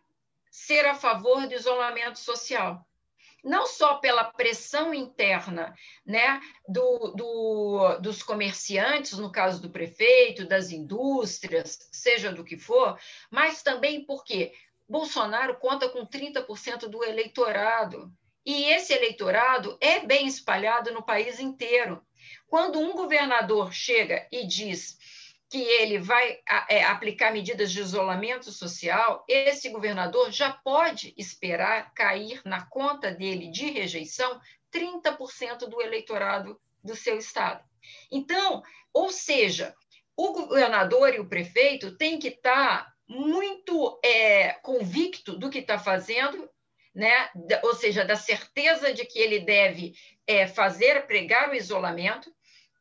ser 0.49 0.85
a 0.85 0.95
favor 0.95 1.47
do 1.47 1.53
isolamento 1.53 2.17
social. 2.17 2.83
Não 3.43 3.67
só 3.67 3.95
pela 3.95 4.23
pressão 4.23 4.93
interna 4.93 5.75
né, 6.05 6.39
do, 6.67 7.13
do, 7.15 7.97
dos 7.99 8.23
comerciantes, 8.23 9.17
no 9.17 9.31
caso 9.31 9.61
do 9.61 9.69
prefeito, 9.69 10.47
das 10.47 10.71
indústrias, 10.71 11.89
seja 11.91 12.31
do 12.31 12.43
que 12.43 12.57
for, 12.57 12.97
mas 13.29 13.61
também 13.61 14.05
porque 14.05 14.53
Bolsonaro 14.87 15.57
conta 15.59 15.89
com 15.89 16.05
30% 16.05 16.87
do 16.87 17.03
eleitorado. 17.03 18.11
E 18.45 18.65
esse 18.65 18.93
eleitorado 18.93 19.77
é 19.79 19.99
bem 20.05 20.27
espalhado 20.27 20.93
no 20.93 21.03
país 21.03 21.39
inteiro. 21.39 22.01
Quando 22.47 22.79
um 22.79 22.93
governador 22.93 23.73
chega 23.73 24.27
e 24.31 24.45
diz 24.45 24.97
que 25.53 25.61
ele 25.61 25.99
vai 25.99 26.39
é, 26.67 26.83
aplicar 26.83 27.31
medidas 27.31 27.71
de 27.71 27.79
isolamento 27.79 28.51
social, 28.51 29.23
esse 29.27 29.69
governador 29.69 30.31
já 30.31 30.51
pode 30.51 31.13
esperar 31.15 31.93
cair 31.93 32.41
na 32.43 32.65
conta 32.65 33.11
dele 33.11 33.51
de 33.51 33.69
rejeição 33.69 34.41
30% 34.73 35.67
do 35.69 35.79
eleitorado 35.79 36.59
do 36.83 36.95
seu 36.95 37.19
estado. 37.19 37.63
Então, 38.11 38.63
ou 38.91 39.11
seja, 39.11 39.75
o 40.17 40.33
governador 40.33 41.13
e 41.13 41.19
o 41.19 41.29
prefeito 41.29 41.95
têm 41.97 42.17
que 42.17 42.29
estar 42.29 42.91
muito 43.07 43.99
é, 44.03 44.53
convicto 44.53 45.37
do 45.37 45.51
que 45.51 45.59
está 45.59 45.77
fazendo, 45.77 46.49
né? 46.95 47.29
ou 47.61 47.75
seja, 47.75 48.03
da 48.03 48.15
certeza 48.15 48.91
de 48.91 49.05
que 49.05 49.19
ele 49.19 49.41
deve 49.41 49.93
é, 50.25 50.47
fazer, 50.47 51.05
pregar 51.05 51.51
o 51.51 51.55
isolamento, 51.55 52.33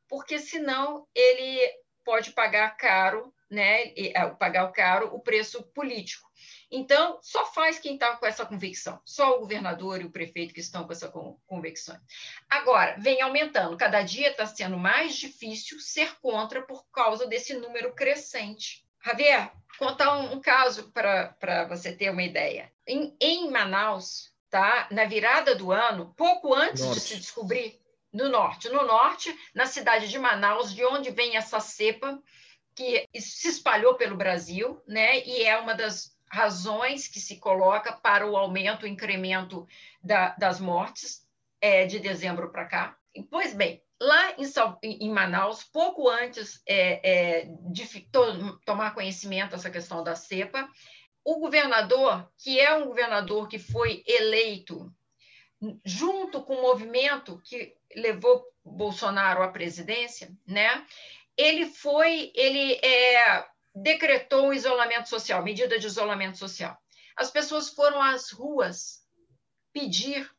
porque 0.09 0.38
senão 0.38 1.07
ele 1.14 1.83
pode 2.04 2.32
pagar 2.32 2.76
caro, 2.76 3.32
né? 3.50 3.92
E, 3.97 4.12
é, 4.16 4.26
pagar 4.30 4.64
o 4.64 4.73
caro 4.73 5.14
o 5.14 5.21
preço 5.21 5.62
político. 5.75 6.30
Então, 6.71 7.18
só 7.21 7.44
faz 7.52 7.78
quem 7.78 7.94
está 7.94 8.16
com 8.16 8.25
essa 8.25 8.47
convicção, 8.47 8.99
só 9.04 9.37
o 9.37 9.40
governador 9.40 10.00
e 10.00 10.06
o 10.06 10.11
prefeito 10.11 10.54
que 10.54 10.61
estão 10.61 10.85
com 10.85 10.92
essa 10.92 11.12
convicção. 11.47 11.99
Agora, 12.49 12.97
vem 12.99 13.21
aumentando, 13.21 13.76
cada 13.76 14.02
dia 14.02 14.30
está 14.30 14.47
sendo 14.47 14.78
mais 14.78 15.14
difícil 15.14 15.78
ser 15.78 16.16
contra 16.21 16.62
por 16.62 16.85
causa 16.90 17.26
desse 17.26 17.52
número 17.54 17.94
crescente. 17.94 18.87
Javier, 19.04 19.52
contar 19.78 20.16
um, 20.16 20.35
um 20.35 20.40
caso 20.40 20.90
para 20.92 21.66
você 21.68 21.92
ter 21.92 22.11
uma 22.11 22.23
ideia. 22.23 22.73
Em, 22.87 23.14
em 23.21 23.50
Manaus, 23.50 24.32
tá? 24.49 24.88
na 24.90 25.04
virada 25.04 25.54
do 25.54 25.73
ano, 25.73 26.14
pouco 26.16 26.54
antes 26.54 26.85
Norte. 26.85 27.00
de 27.00 27.06
se 27.06 27.16
descobrir 27.16 27.82
no 28.12 28.28
norte. 28.28 28.69
No 28.69 28.85
norte, 28.87 29.35
na 29.54 29.66
cidade 29.66 30.09
de 30.09 30.19
Manaus, 30.19 30.75
de 30.75 30.85
onde 30.85 31.11
vem 31.11 31.37
essa 31.37 31.61
cepa 31.61 32.21
que 32.75 33.09
se 33.14 33.49
espalhou 33.49 33.95
pelo 33.95 34.16
Brasil, 34.16 34.83
né? 34.87 35.25
E 35.25 35.42
é 35.42 35.59
uma 35.59 35.75
das 35.75 36.16
razões 36.31 37.07
que 37.07 37.21
se 37.21 37.38
coloca 37.38 37.92
para 37.92 38.26
o 38.26 38.37
aumento, 38.37 38.85
o 38.85 38.88
incremento 38.88 39.66
da, 40.02 40.31
das 40.37 40.59
mortes 40.59 41.26
é, 41.61 41.85
de 41.85 41.99
dezembro 41.99 42.50
para 42.50 42.64
cá. 42.64 42.97
Pois 43.31 43.52
bem, 43.52 43.83
lá 44.00 44.35
em, 44.38 45.04
em 45.04 45.11
Manaus, 45.11 45.62
pouco 45.62 46.09
antes 46.09 46.62
é, 46.66 47.40
é, 47.42 47.49
de 47.71 47.87
to, 48.11 48.59
tomar 48.64 48.95
conhecimento 48.95 49.50
dessa 49.50 49.71
questão 49.71 50.02
da 50.02 50.16
cepa, 50.16 50.66
o 51.25 51.38
governador, 51.38 52.28
que 52.38 52.59
é 52.59 52.75
um 52.75 52.87
governador 52.87 53.47
que 53.47 53.59
foi 53.59 54.02
eleito 54.07 54.92
junto 55.85 56.42
com 56.42 56.54
o 56.54 56.62
movimento 56.62 57.40
que 57.45 57.76
levou 57.95 58.45
Bolsonaro 58.64 59.42
à 59.42 59.49
presidência, 59.49 60.31
né? 60.47 60.87
Ele 61.37 61.66
foi, 61.66 62.33
ele 62.35 62.75
é, 62.75 63.47
decretou 63.75 64.47
um 64.47 64.52
isolamento 64.52 65.09
social, 65.09 65.42
medida 65.42 65.78
de 65.78 65.87
isolamento 65.87 66.37
social. 66.37 66.76
As 67.16 67.31
pessoas 67.31 67.71
foram 67.71 68.02
às 68.02 68.31
ruas 68.31 69.07
pedir 69.73 70.31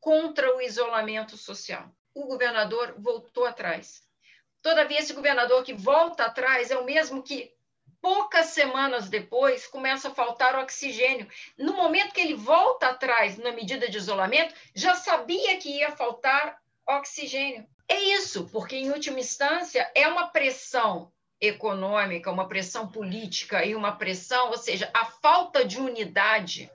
contra 0.00 0.56
o 0.56 0.60
isolamento 0.60 1.36
social. 1.36 1.94
O 2.14 2.26
governador 2.26 2.94
voltou 2.98 3.44
atrás. 3.44 4.02
Todavia, 4.60 4.98
esse 4.98 5.12
governador 5.12 5.64
que 5.64 5.74
volta 5.74 6.24
atrás 6.24 6.70
é 6.70 6.76
o 6.76 6.84
mesmo 6.84 7.22
que 7.22 7.54
poucas 8.02 8.46
semanas 8.46 9.08
depois 9.08 9.66
começa 9.66 10.08
a 10.08 10.14
faltar 10.14 10.58
oxigênio. 10.58 11.28
No 11.56 11.74
momento 11.74 12.12
que 12.12 12.20
ele 12.20 12.34
volta 12.34 12.88
atrás 12.88 13.38
na 13.38 13.52
medida 13.52 13.88
de 13.88 13.96
isolamento, 13.96 14.54
já 14.74 14.94
sabia 14.96 15.56
que 15.56 15.78
ia 15.78 15.92
faltar 15.92 16.58
oxigênio. 16.86 17.64
É 17.88 17.98
isso, 17.98 18.48
porque 18.50 18.76
em 18.76 18.90
última 18.90 19.20
instância 19.20 19.90
é 19.94 20.08
uma 20.08 20.26
pressão 20.26 21.12
econômica, 21.40 22.30
uma 22.30 22.48
pressão 22.48 22.88
política 22.88 23.64
e 23.64 23.74
uma 23.74 23.92
pressão, 23.92 24.50
ou 24.50 24.58
seja, 24.58 24.90
a 24.92 25.04
falta 25.04 25.64
de 25.64 25.78
unidade 25.78 26.70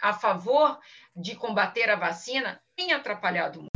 a 0.00 0.12
favor 0.12 0.78
de 1.14 1.34
combater 1.34 1.88
a 1.90 1.96
vacina 1.96 2.60
tem 2.76 2.92
atrapalhado 2.92 3.60
muito. 3.60 3.75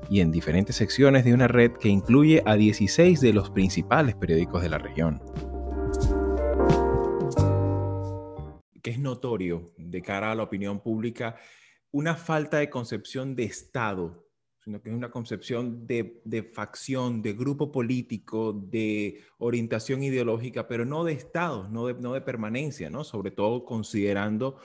y 0.11 0.19
en 0.19 0.29
diferentes 0.29 0.75
secciones 0.75 1.23
de 1.23 1.33
una 1.33 1.47
red 1.47 1.71
que 1.71 1.87
incluye 1.87 2.43
a 2.45 2.57
16 2.57 3.21
de 3.21 3.31
los 3.31 3.49
principales 3.49 4.13
periódicos 4.13 4.61
de 4.61 4.67
la 4.67 4.77
región. 4.77 5.21
Que 8.83 8.91
es 8.91 8.99
notorio 8.99 9.71
de 9.77 10.01
cara 10.01 10.33
a 10.33 10.35
la 10.35 10.43
opinión 10.43 10.81
pública 10.81 11.37
una 11.91 12.15
falta 12.15 12.57
de 12.57 12.69
concepción 12.69 13.37
de 13.37 13.45
Estado 13.45 14.27
sino 14.63 14.79
que 14.79 14.89
es 14.89 14.95
una 14.95 15.09
concepción 15.09 15.87
de, 15.87 16.51
facción, 16.53 17.23
de 17.23 17.33
grupo 17.33 17.71
político, 17.71 18.53
de 18.53 19.23
orientación 19.39 20.03
ideológica, 20.03 20.67
pero 20.67 20.85
no 20.85 21.03
de 21.03 21.13
Estado, 21.13 21.67
no 21.67 21.87
de, 21.87 21.95
no 21.95 22.13
de 22.13 22.21
permanencia, 22.21 22.91
¿no? 22.91 23.03
Sobre 23.03 23.31
todo 23.31 23.65
considerando 23.65 24.59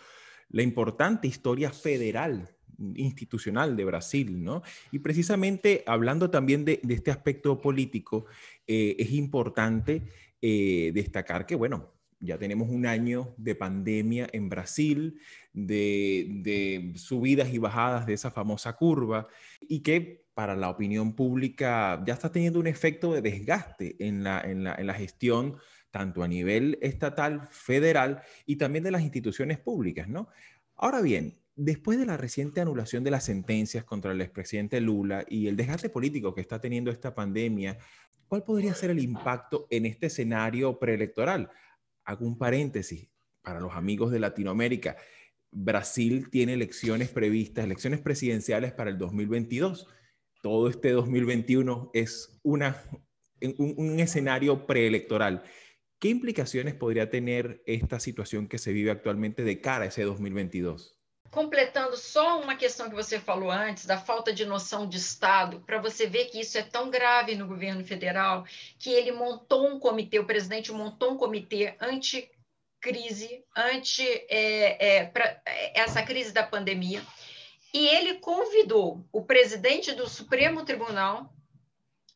la 0.50 0.62
importante 0.62 1.28
historia 1.28 1.70
federal 1.70 2.55
institucional 2.94 3.76
de 3.76 3.84
Brasil, 3.84 4.42
¿no? 4.42 4.62
Y 4.92 4.98
precisamente 4.98 5.82
hablando 5.86 6.30
también 6.30 6.64
de, 6.64 6.80
este 6.88 7.10
aspecto 7.10 7.60
político, 7.60 8.26
eh, 8.66 8.96
es 8.98 9.12
importante 9.12 10.02
eh, 10.40 10.92
destacar 10.94 11.46
que, 11.46 11.54
bueno, 11.54 11.92
ya 12.20 12.38
tenemos 12.38 12.68
un 12.70 12.86
año 12.86 13.34
de 13.36 13.54
pandemia 13.54 14.28
en 14.32 14.48
Brasil, 14.48 15.20
de, 15.52 16.92
subidas 16.96 17.52
y 17.52 17.58
bajadas 17.58 18.06
de 18.06 18.14
esa 18.14 18.30
famosa 18.30 18.74
curva, 18.74 19.28
y 19.60 19.80
que 19.80 20.24
para 20.34 20.54
la 20.54 20.70
opinión 20.70 21.14
pública 21.14 22.02
ya 22.06 22.14
está 22.14 22.30
teniendo 22.30 22.60
un 22.60 22.66
efecto 22.66 23.12
de 23.12 23.22
desgaste 23.22 23.96
en 23.98 24.22
la, 24.22 24.40
en 24.40 24.64
la 24.64 24.94
gestión 24.94 25.56
tanto 25.96 26.22
a 26.22 26.28
nivel 26.28 26.78
estatal, 26.82 27.48
federal 27.50 28.20
y 28.44 28.56
también 28.56 28.84
de 28.84 28.90
las 28.90 29.00
instituciones 29.00 29.58
públicas, 29.58 30.06
¿no? 30.08 30.28
Ahora 30.76 31.00
bien, 31.00 31.38
después 31.56 31.98
de 31.98 32.06
la 32.06 32.16
reciente 32.16 32.60
anulación 32.60 33.02
de 33.02 33.10
las 33.10 33.24
sentencias 33.24 33.84
contra 33.84 34.12
el 34.12 34.20
expresidente 34.20 34.80
Lula 34.80 35.24
y 35.28 35.48
el 35.48 35.56
desgaste 35.56 35.88
político 35.88 36.34
que 36.34 36.40
está 36.40 36.60
teniendo 36.60 36.90
esta 36.90 37.14
pandemia, 37.14 37.78
¿cuál 38.28 38.44
podría 38.44 38.74
ser 38.74 38.90
el 38.90 39.00
impacto 39.00 39.66
en 39.70 39.86
este 39.86 40.06
escenario 40.06 40.78
preelectoral? 40.78 41.50
hago 42.06 42.24
un 42.24 42.38
paréntesis 42.38 43.08
para 43.42 43.60
los 43.60 43.74
amigos 43.74 44.10
de 44.10 44.20
Latinoamérica. 44.20 44.96
Brasil 45.50 46.30
tiene 46.30 46.54
elecciones 46.54 47.10
previstas, 47.10 47.64
elecciones 47.64 48.00
presidenciales 48.00 48.72
para 48.72 48.90
el 48.90 48.98
2022. 48.98 49.88
Todo 50.42 50.68
este 50.68 50.90
2021 50.90 51.90
es 51.92 52.40
una, 52.42 52.82
un, 53.42 53.74
un 53.76 54.00
escenario 54.00 54.66
preelectoral. 54.66 55.42
¿Qué 55.98 56.08
implicaciones 56.08 56.74
podría 56.74 57.10
tener 57.10 57.62
esta 57.66 58.00
situación 58.00 58.48
que 58.48 58.58
se 58.58 58.72
vive 58.72 58.90
actualmente 58.90 59.42
de 59.44 59.60
cara 59.60 59.84
a 59.84 59.88
ese 59.88 60.02
2022? 60.04 60.95
Completando 61.30 61.96
só 61.96 62.40
uma 62.40 62.56
questão 62.56 62.88
que 62.88 62.94
você 62.94 63.18
falou 63.18 63.50
antes, 63.50 63.86
da 63.86 63.98
falta 63.98 64.32
de 64.32 64.44
noção 64.44 64.88
de 64.88 64.96
Estado, 64.96 65.60
para 65.60 65.80
você 65.80 66.06
ver 66.06 66.26
que 66.26 66.40
isso 66.40 66.56
é 66.58 66.62
tão 66.62 66.90
grave 66.90 67.34
no 67.34 67.46
governo 67.46 67.84
federal, 67.84 68.44
que 68.78 68.90
ele 68.90 69.12
montou 69.12 69.68
um 69.68 69.78
comitê, 69.78 70.18
o 70.18 70.26
presidente 70.26 70.72
montou 70.72 71.12
um 71.12 71.16
comitê 71.16 71.76
anti-crise, 71.80 73.44
anti, 73.56 74.06
é, 74.28 75.04
é, 75.08 75.12
é, 75.14 75.80
essa 75.80 76.02
crise 76.02 76.32
da 76.32 76.42
pandemia, 76.42 77.02
e 77.74 77.88
ele 77.88 78.14
convidou 78.14 79.06
o 79.12 79.22
presidente 79.22 79.92
do 79.92 80.08
Supremo 80.08 80.64
Tribunal 80.64 81.32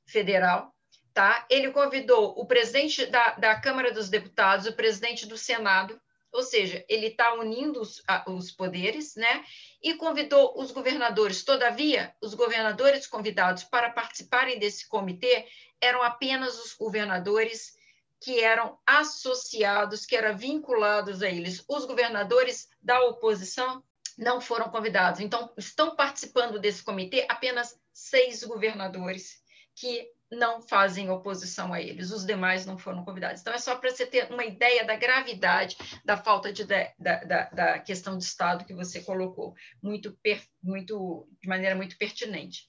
Federal, 0.06 0.74
tá? 1.12 1.46
ele 1.50 1.70
convidou 1.70 2.34
o 2.38 2.46
presidente 2.46 3.06
da, 3.06 3.34
da 3.34 3.60
Câmara 3.60 3.92
dos 3.92 4.08
Deputados, 4.08 4.66
o 4.66 4.72
presidente 4.72 5.26
do 5.26 5.36
Senado, 5.36 6.00
ou 6.32 6.42
seja, 6.42 6.84
ele 6.88 7.08
está 7.08 7.34
unindo 7.34 7.80
os, 7.80 8.02
os, 8.26 8.52
poderes, 8.52 9.16
né? 9.16 9.44
E 9.82 9.94
convidou 9.94 10.54
os 10.56 10.70
governadores. 10.70 11.42
Todavia, 11.42 12.14
os 12.20 12.34
governadores 12.34 13.06
convidados 13.06 13.64
para 13.64 13.90
participarem 13.90 14.58
desse 14.58 14.88
comitê 14.88 15.46
eram 15.80 16.02
apenas 16.02 16.58
os 16.64 16.74
governadores 16.74 17.76
que 18.20 18.40
eram 18.40 18.78
associados, 18.86 20.04
que 20.04 20.14
eram 20.14 20.36
vinculados 20.36 21.22
a 21.22 21.28
eles. 21.28 21.64
Os 21.66 21.84
governadores 21.84 22.68
da 22.80 23.00
oposição 23.06 23.82
não 24.16 24.40
foram 24.40 24.68
convidados. 24.68 25.20
Então, 25.20 25.50
estão 25.56 25.96
participando 25.96 26.58
desse 26.58 26.84
comitê 26.84 27.26
apenas 27.28 27.80
seis 27.92 28.44
governadores 28.44 29.42
que 29.74 30.06
não 30.30 30.62
fazem 30.62 31.10
oposição 31.10 31.72
a 31.72 31.80
eles, 31.80 32.10
os 32.12 32.24
demais 32.24 32.64
não 32.64 32.78
foram 32.78 33.04
convidados. 33.04 33.40
Então, 33.40 33.52
é 33.52 33.58
só 33.58 33.76
para 33.76 33.90
você 33.90 34.06
ter 34.06 34.30
uma 34.32 34.44
ideia 34.44 34.84
da 34.84 34.94
gravidade 34.94 35.76
da 36.04 36.16
falta 36.16 36.52
de, 36.52 36.64
da, 36.64 36.92
da, 36.98 37.44
da 37.50 37.78
questão 37.80 38.16
de 38.16 38.24
Estado 38.24 38.64
que 38.64 38.74
você 38.74 39.00
colocou, 39.00 39.54
muito, 39.82 40.16
muito, 40.62 41.28
de 41.40 41.48
maneira 41.48 41.74
muito 41.74 41.98
pertinente. 41.98 42.66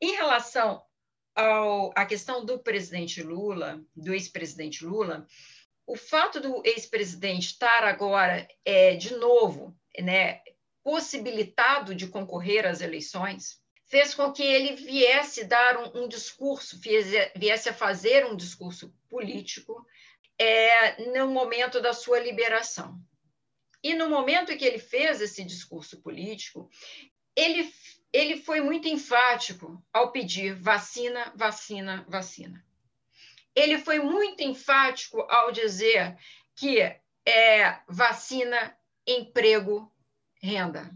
Em 0.00 0.12
relação 0.12 0.82
ao, 1.34 1.92
à 1.96 2.06
questão 2.06 2.44
do 2.44 2.58
presidente 2.58 3.22
Lula, 3.22 3.82
do 3.96 4.12
ex-presidente 4.12 4.84
Lula, 4.84 5.26
o 5.86 5.96
fato 5.96 6.40
do 6.40 6.62
ex-presidente 6.64 7.46
estar 7.48 7.84
agora, 7.84 8.46
é, 8.64 8.94
de 8.94 9.14
novo, 9.16 9.76
né, 9.98 10.40
possibilitado 10.84 11.94
de 11.94 12.06
concorrer 12.06 12.66
às 12.66 12.80
eleições, 12.80 13.61
fez 13.92 14.14
com 14.14 14.32
que 14.32 14.42
ele 14.42 14.74
viesse 14.74 15.44
dar 15.44 15.76
um, 15.76 16.04
um 16.04 16.08
discurso, 16.08 16.80
viesse 17.36 17.68
a 17.68 17.74
fazer 17.74 18.24
um 18.24 18.34
discurso 18.34 18.90
político 19.06 19.86
é, 20.38 21.12
no 21.12 21.28
momento 21.28 21.78
da 21.78 21.92
sua 21.92 22.18
liberação. 22.18 22.98
E 23.82 23.92
no 23.92 24.08
momento 24.08 24.50
em 24.50 24.56
que 24.56 24.64
ele 24.64 24.78
fez 24.78 25.20
esse 25.20 25.44
discurso 25.44 26.00
político, 26.00 26.70
ele, 27.36 27.70
ele 28.10 28.38
foi 28.38 28.62
muito 28.62 28.88
enfático 28.88 29.84
ao 29.92 30.10
pedir 30.10 30.54
vacina, 30.54 31.30
vacina, 31.36 32.06
vacina. 32.08 32.64
Ele 33.54 33.76
foi 33.76 33.98
muito 33.98 34.42
enfático 34.42 35.20
ao 35.28 35.52
dizer 35.52 36.16
que 36.56 36.80
é 36.80 37.78
vacina, 37.86 38.74
emprego, 39.06 39.92
renda. 40.40 40.90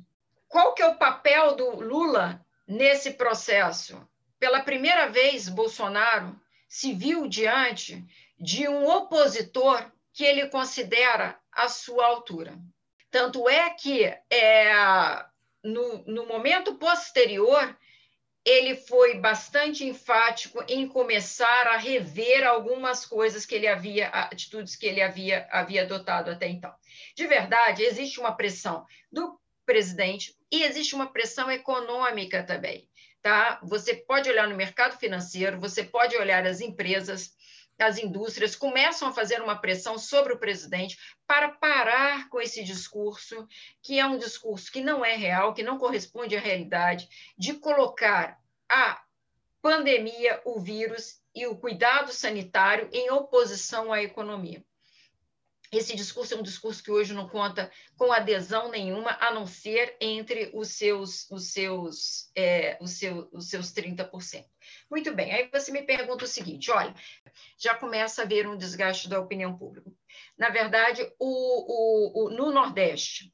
Qual 0.48 0.72
que 0.72 0.80
é 0.80 0.86
o 0.86 0.96
papel 0.96 1.56
do 1.56 1.80
Lula 1.80 2.45
nesse 2.66 3.12
processo. 3.12 4.06
Pela 4.38 4.60
primeira 4.60 5.08
vez, 5.08 5.48
Bolsonaro 5.48 6.38
se 6.68 6.92
viu 6.92 7.26
diante 7.26 8.04
de 8.38 8.68
um 8.68 8.86
opositor 8.88 9.90
que 10.12 10.24
ele 10.24 10.48
considera 10.48 11.38
a 11.52 11.68
sua 11.68 12.06
altura. 12.06 12.58
Tanto 13.10 13.48
é 13.48 13.70
que, 13.70 14.04
é, 14.30 15.24
no, 15.62 16.04
no 16.06 16.26
momento 16.26 16.74
posterior, 16.74 17.76
ele 18.44 18.76
foi 18.76 19.18
bastante 19.18 19.84
enfático 19.84 20.64
em 20.68 20.86
começar 20.86 21.66
a 21.66 21.76
rever 21.76 22.46
algumas 22.46 23.04
coisas 23.04 23.44
que 23.44 23.54
ele 23.54 23.66
havia, 23.66 24.08
atitudes 24.08 24.76
que 24.76 24.86
ele 24.86 25.02
havia, 25.02 25.48
havia 25.50 25.82
adotado 25.82 26.30
até 26.30 26.46
então. 26.46 26.72
De 27.16 27.26
verdade, 27.26 27.82
existe 27.82 28.20
uma 28.20 28.36
pressão 28.36 28.86
do 29.10 29.36
presidente, 29.66 30.34
e 30.50 30.62
existe 30.62 30.94
uma 30.94 31.12
pressão 31.12 31.50
econômica 31.50 32.42
também. 32.42 32.88
Tá? 33.20 33.60
Você 33.64 33.94
pode 33.94 34.30
olhar 34.30 34.48
no 34.48 34.56
mercado 34.56 34.96
financeiro, 34.96 35.58
você 35.58 35.82
pode 35.82 36.16
olhar 36.16 36.46
as 36.46 36.60
empresas, 36.60 37.34
as 37.78 37.98
indústrias 37.98 38.56
começam 38.56 39.08
a 39.08 39.12
fazer 39.12 39.42
uma 39.42 39.60
pressão 39.60 39.98
sobre 39.98 40.32
o 40.32 40.38
presidente 40.38 40.96
para 41.26 41.50
parar 41.50 42.28
com 42.28 42.40
esse 42.40 42.62
discurso, 42.62 43.46
que 43.82 43.98
é 43.98 44.06
um 44.06 44.16
discurso 44.16 44.70
que 44.70 44.80
não 44.80 45.04
é 45.04 45.14
real, 45.14 45.52
que 45.52 45.62
não 45.62 45.76
corresponde 45.76 46.36
à 46.36 46.40
realidade, 46.40 47.08
de 47.36 47.54
colocar 47.54 48.38
a 48.70 49.02
pandemia, 49.60 50.40
o 50.44 50.60
vírus 50.60 51.20
e 51.34 51.46
o 51.46 51.56
cuidado 51.56 52.12
sanitário 52.12 52.88
em 52.92 53.10
oposição 53.10 53.92
à 53.92 54.00
economia. 54.02 54.64
Esse 55.72 55.96
discurso 55.96 56.34
é 56.34 56.36
um 56.36 56.42
discurso 56.42 56.82
que 56.82 56.90
hoje 56.90 57.12
não 57.12 57.28
conta 57.28 57.70
com 57.96 58.12
adesão 58.12 58.70
nenhuma, 58.70 59.16
a 59.20 59.32
não 59.32 59.46
ser 59.46 59.96
entre 60.00 60.50
os 60.54 60.68
seus, 60.68 61.30
os 61.30 61.52
seus, 61.52 62.30
é, 62.36 62.78
os 62.80 62.92
seu, 62.92 63.28
os 63.32 63.48
seus 63.48 63.72
30%. 63.72 64.44
Muito 64.90 65.14
bem, 65.14 65.32
aí 65.32 65.48
você 65.52 65.70
me 65.72 65.82
pergunta 65.82 66.24
o 66.24 66.28
seguinte: 66.28 66.70
olha, 66.70 66.94
já 67.58 67.74
começa 67.74 68.22
a 68.22 68.24
haver 68.24 68.46
um 68.46 68.56
desgaste 68.56 69.08
da 69.08 69.20
opinião 69.20 69.56
pública. 69.56 69.90
Na 70.38 70.50
verdade, 70.50 71.02
o, 71.18 71.26
o, 71.26 72.26
o 72.26 72.30
no 72.30 72.52
Nordeste, 72.52 73.32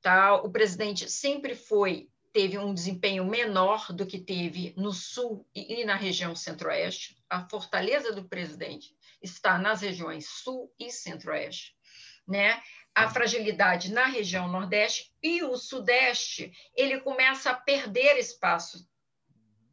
tá, 0.00 0.34
o 0.36 0.50
presidente 0.50 1.10
sempre 1.10 1.54
foi 1.54 2.08
teve 2.32 2.56
um 2.56 2.72
desempenho 2.72 3.26
menor 3.26 3.92
do 3.92 4.06
que 4.06 4.18
teve 4.18 4.72
no 4.76 4.92
sul 4.92 5.46
e 5.54 5.84
na 5.84 5.94
região 5.94 6.34
centro-oeste. 6.34 7.16
A 7.28 7.46
fortaleza 7.46 8.12
do 8.12 8.24
presidente 8.24 8.96
está 9.22 9.58
nas 9.58 9.80
regiões 9.80 10.26
sul 10.28 10.72
e 10.78 10.90
centro-oeste, 10.90 11.74
né? 12.26 12.62
A 12.94 13.08
fragilidade 13.08 13.92
na 13.92 14.04
região 14.04 14.48
nordeste 14.48 15.12
e 15.22 15.42
o 15.42 15.56
sudeste, 15.56 16.52
ele 16.76 17.00
começa 17.00 17.50
a 17.50 17.54
perder 17.54 18.18
espaço 18.18 18.86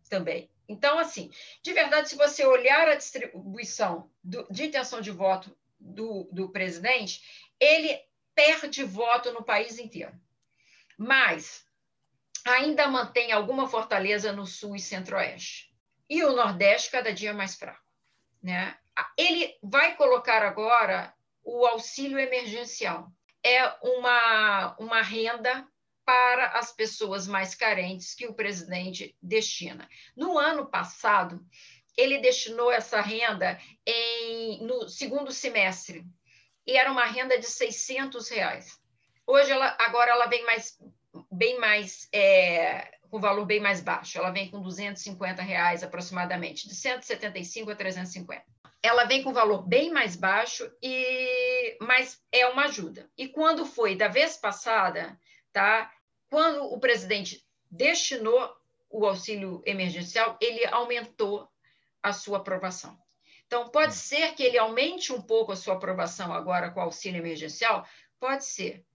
também. 0.10 0.50
Então, 0.68 1.00
assim, 1.00 1.32
de 1.64 1.74
verdade, 1.74 2.10
se 2.10 2.16
você 2.16 2.46
olhar 2.46 2.88
a 2.88 2.96
distribuição 2.96 4.10
do, 4.24 4.48
de 4.52 4.68
intenção 4.68 5.02
de 5.02 5.12
voto 5.12 5.58
do, 5.80 6.30
do 6.32 6.50
presidente, 6.50 7.22
ele 7.60 8.00
perde 8.36 8.84
voto 8.84 9.34
no 9.34 9.44
país 9.44 9.80
inteiro. 9.80 10.14
Mas 10.98 11.66
ainda 12.46 12.88
mantém 12.88 13.32
alguma 13.32 13.68
fortaleza 13.68 14.32
no 14.32 14.46
sul 14.46 14.76
e 14.76 14.80
centro-oeste. 14.80 15.74
E 16.10 16.24
o 16.24 16.36
nordeste 16.36 16.92
cada 16.92 17.14
dia 17.14 17.34
mais 17.34 17.56
fraco. 17.56 17.84
Né? 18.42 18.78
Ele 19.18 19.58
vai 19.62 19.96
colocar 19.96 20.44
agora 20.44 21.14
o 21.44 21.66
auxílio 21.66 22.20
emergencial. 22.20 23.12
É 23.44 23.66
uma, 23.82 24.76
uma 24.78 25.02
renda 25.02 25.68
para 26.06 26.48
as 26.58 26.72
pessoas 26.72 27.28
mais 27.28 27.54
carentes 27.54 28.16
que 28.16 28.26
o 28.26 28.34
presidente 28.34 29.16
destina. 29.22 29.88
No 30.16 30.38
ano 30.38 30.66
passado, 30.66 31.40
ele 31.96 32.18
destinou 32.18 32.72
essa 32.72 33.02
renda 33.02 33.60
em, 33.86 34.66
no 34.66 34.90
segundo 34.90 35.32
semestre, 35.32 36.06
e 36.66 36.78
era 36.78 36.92
uma 36.92 37.06
renda 37.06 37.38
de 37.38 37.46
600 37.46 38.30
reais. 38.30 38.80
Hoje, 39.26 39.52
ela, 39.52 39.76
agora, 39.80 40.12
ela 40.12 40.28
vem 40.28 40.44
mais, 40.46 40.78
bem 41.32 41.60
mais 41.60 42.08
é, 42.14 42.98
com 43.10 43.20
valor 43.20 43.46
bem 43.46 43.60
mais 43.60 43.82
baixo. 43.82 44.18
Ela 44.18 44.32
vem 44.32 44.50
com 44.50 44.62
250 44.62 45.42
reais 45.42 45.84
aproximadamente, 45.84 46.68
de 46.68 46.76
175 46.76 47.72
a 47.72 47.76
350. 47.76 48.44
Ela 48.82 49.04
vem 49.04 49.24
com 49.24 49.34
valor 49.34 49.68
bem 49.68 49.92
mais 49.92 50.16
baixo, 50.16 50.72
e 50.82 51.78
mas 51.82 52.22
é 52.32 52.48
uma 52.48 52.66
ajuda. 52.66 53.10
E 53.18 53.28
quando 53.28 53.66
foi 53.66 53.96
da 53.96 54.08
vez 54.08 54.38
passada, 54.38 55.20
tá? 55.52 55.92
Quando 56.30 56.64
o 56.64 56.80
presidente 56.80 57.46
destinou 57.70 58.56
o 58.90 59.06
auxílio 59.06 59.62
emergencial, 59.66 60.38
ele 60.42 60.66
aumentou 60.68 61.50
a 62.02 62.14
sua 62.14 62.38
aprovação. 62.38 62.98
Então, 63.46 63.70
pode 63.70 63.96
ser 63.96 64.34
que 64.34 64.44
ele 64.44 64.58
aumente 64.58 65.12
um 65.12 65.22
pouco 65.22 65.52
a 65.52 65.56
sua 65.56 65.74
aprovação 65.74 66.32
agora 66.32 66.72
com 66.72 66.80
o 66.80 66.84
auxílio 66.84 67.20
emergencial? 67.20 67.86
Pode 68.20 68.46
ser 68.46 68.86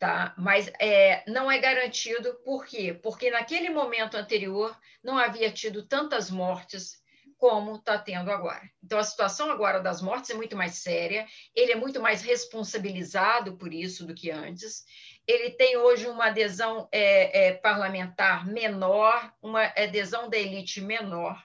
tá? 0.00 0.34
Mas 0.38 0.72
é, 0.80 1.22
não 1.30 1.52
é 1.52 1.58
garantido, 1.58 2.34
por 2.42 2.64
quê? 2.64 2.94
Porque 2.94 3.30
naquele 3.30 3.68
momento 3.68 4.16
anterior 4.16 4.76
não 5.04 5.18
havia 5.18 5.52
tido 5.52 5.86
tantas 5.86 6.30
mortes 6.30 6.99
como 7.40 7.76
está 7.76 7.98
tendo 7.98 8.30
agora. 8.30 8.70
Então, 8.84 8.98
a 8.98 9.02
situação 9.02 9.50
agora 9.50 9.80
das 9.80 10.02
mortes 10.02 10.28
é 10.28 10.34
muito 10.34 10.54
mais 10.54 10.74
séria, 10.74 11.26
ele 11.54 11.72
é 11.72 11.74
muito 11.74 11.98
mais 11.98 12.22
responsabilizado 12.22 13.56
por 13.56 13.72
isso 13.72 14.06
do 14.06 14.14
que 14.14 14.30
antes, 14.30 14.84
ele 15.26 15.50
tem 15.50 15.78
hoje 15.78 16.06
uma 16.06 16.26
adesão 16.26 16.86
é, 16.92 17.46
é, 17.46 17.52
parlamentar 17.54 18.46
menor, 18.46 19.32
uma 19.40 19.64
adesão 19.64 20.28
da 20.28 20.36
elite 20.36 20.82
menor, 20.82 21.42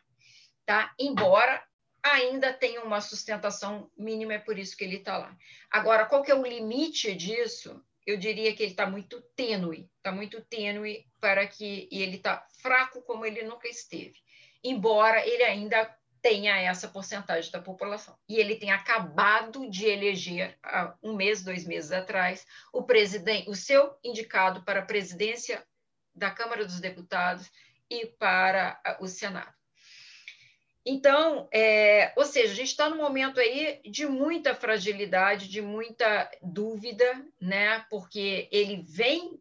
tá? 0.66 0.94
embora 1.00 1.64
ainda 2.04 2.52
tenha 2.52 2.84
uma 2.84 3.00
sustentação 3.00 3.90
mínima, 3.98 4.34
é 4.34 4.40
por 4.40 4.60
isso 4.60 4.76
que 4.76 4.84
ele 4.84 4.98
está 4.98 5.18
lá. 5.18 5.36
Agora, 5.72 6.06
qual 6.06 6.22
que 6.22 6.30
é 6.30 6.36
o 6.36 6.46
limite 6.46 7.16
disso? 7.16 7.82
eu 8.06 8.18
diria 8.18 8.54
que 8.56 8.62
ele 8.62 8.72
está 8.72 8.86
muito 8.86 9.20
tênue, 9.36 9.90
está 9.98 10.12
muito 10.12 10.40
tênue 10.42 11.08
para 11.20 11.48
que 11.48 11.88
e 11.92 12.04
ele 12.04 12.18
está 12.18 12.46
fraco 12.62 13.02
como 13.02 13.26
ele 13.26 13.42
nunca 13.44 13.68
esteve, 13.68 14.20
embora 14.66 15.26
ele 15.26 15.44
ainda 15.44 15.96
tenha 16.22 16.60
essa 16.60 16.88
porcentagem 16.88 17.52
da 17.52 17.62
população. 17.62 18.18
E 18.28 18.38
ele 18.38 18.56
tem 18.56 18.72
acabado 18.72 19.70
de 19.70 19.86
eleger, 19.86 20.58
há 20.64 20.96
um 21.04 21.14
mês, 21.16 21.44
dois 21.44 21.66
meses 21.68 21.92
atrás, 21.92 22.48
o 22.74 22.82
presidente, 22.82 23.48
o 23.48 23.56
seu 23.56 23.96
indicado 24.04 24.64
para 24.64 24.80
a 24.80 24.86
presidência 24.86 25.64
da 26.16 26.32
Câmara 26.32 26.66
dos 26.66 26.80
Deputados 26.80 27.52
e 27.88 28.08
para 28.08 28.98
o 29.00 29.08
Senado. 29.08 29.54
Então, 30.84 31.48
é, 31.52 32.12
ou 32.16 32.26
seja, 32.26 32.54
a 32.54 32.56
gente 32.56 32.70
está 32.70 32.90
num 32.90 32.98
momento 32.98 33.40
aí 33.40 33.82
de 33.86 34.08
muita 34.08 34.56
fragilidade, 34.56 35.48
de 35.48 35.62
muita 35.62 36.30
dúvida, 36.42 37.24
né? 37.40 37.86
Porque 37.90 38.48
ele 38.52 38.84
vem 38.88 39.40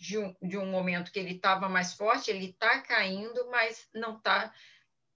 de 0.00 0.18
um, 0.18 0.34
de 0.42 0.56
um 0.58 0.66
momento 0.66 1.10
que 1.10 1.18
ele 1.18 1.34
estava 1.34 1.68
mais 1.68 1.94
forte, 1.94 2.30
ele 2.30 2.50
está 2.50 2.80
caindo, 2.80 3.48
mas 3.50 3.88
não 3.94 4.16
está 4.16 4.52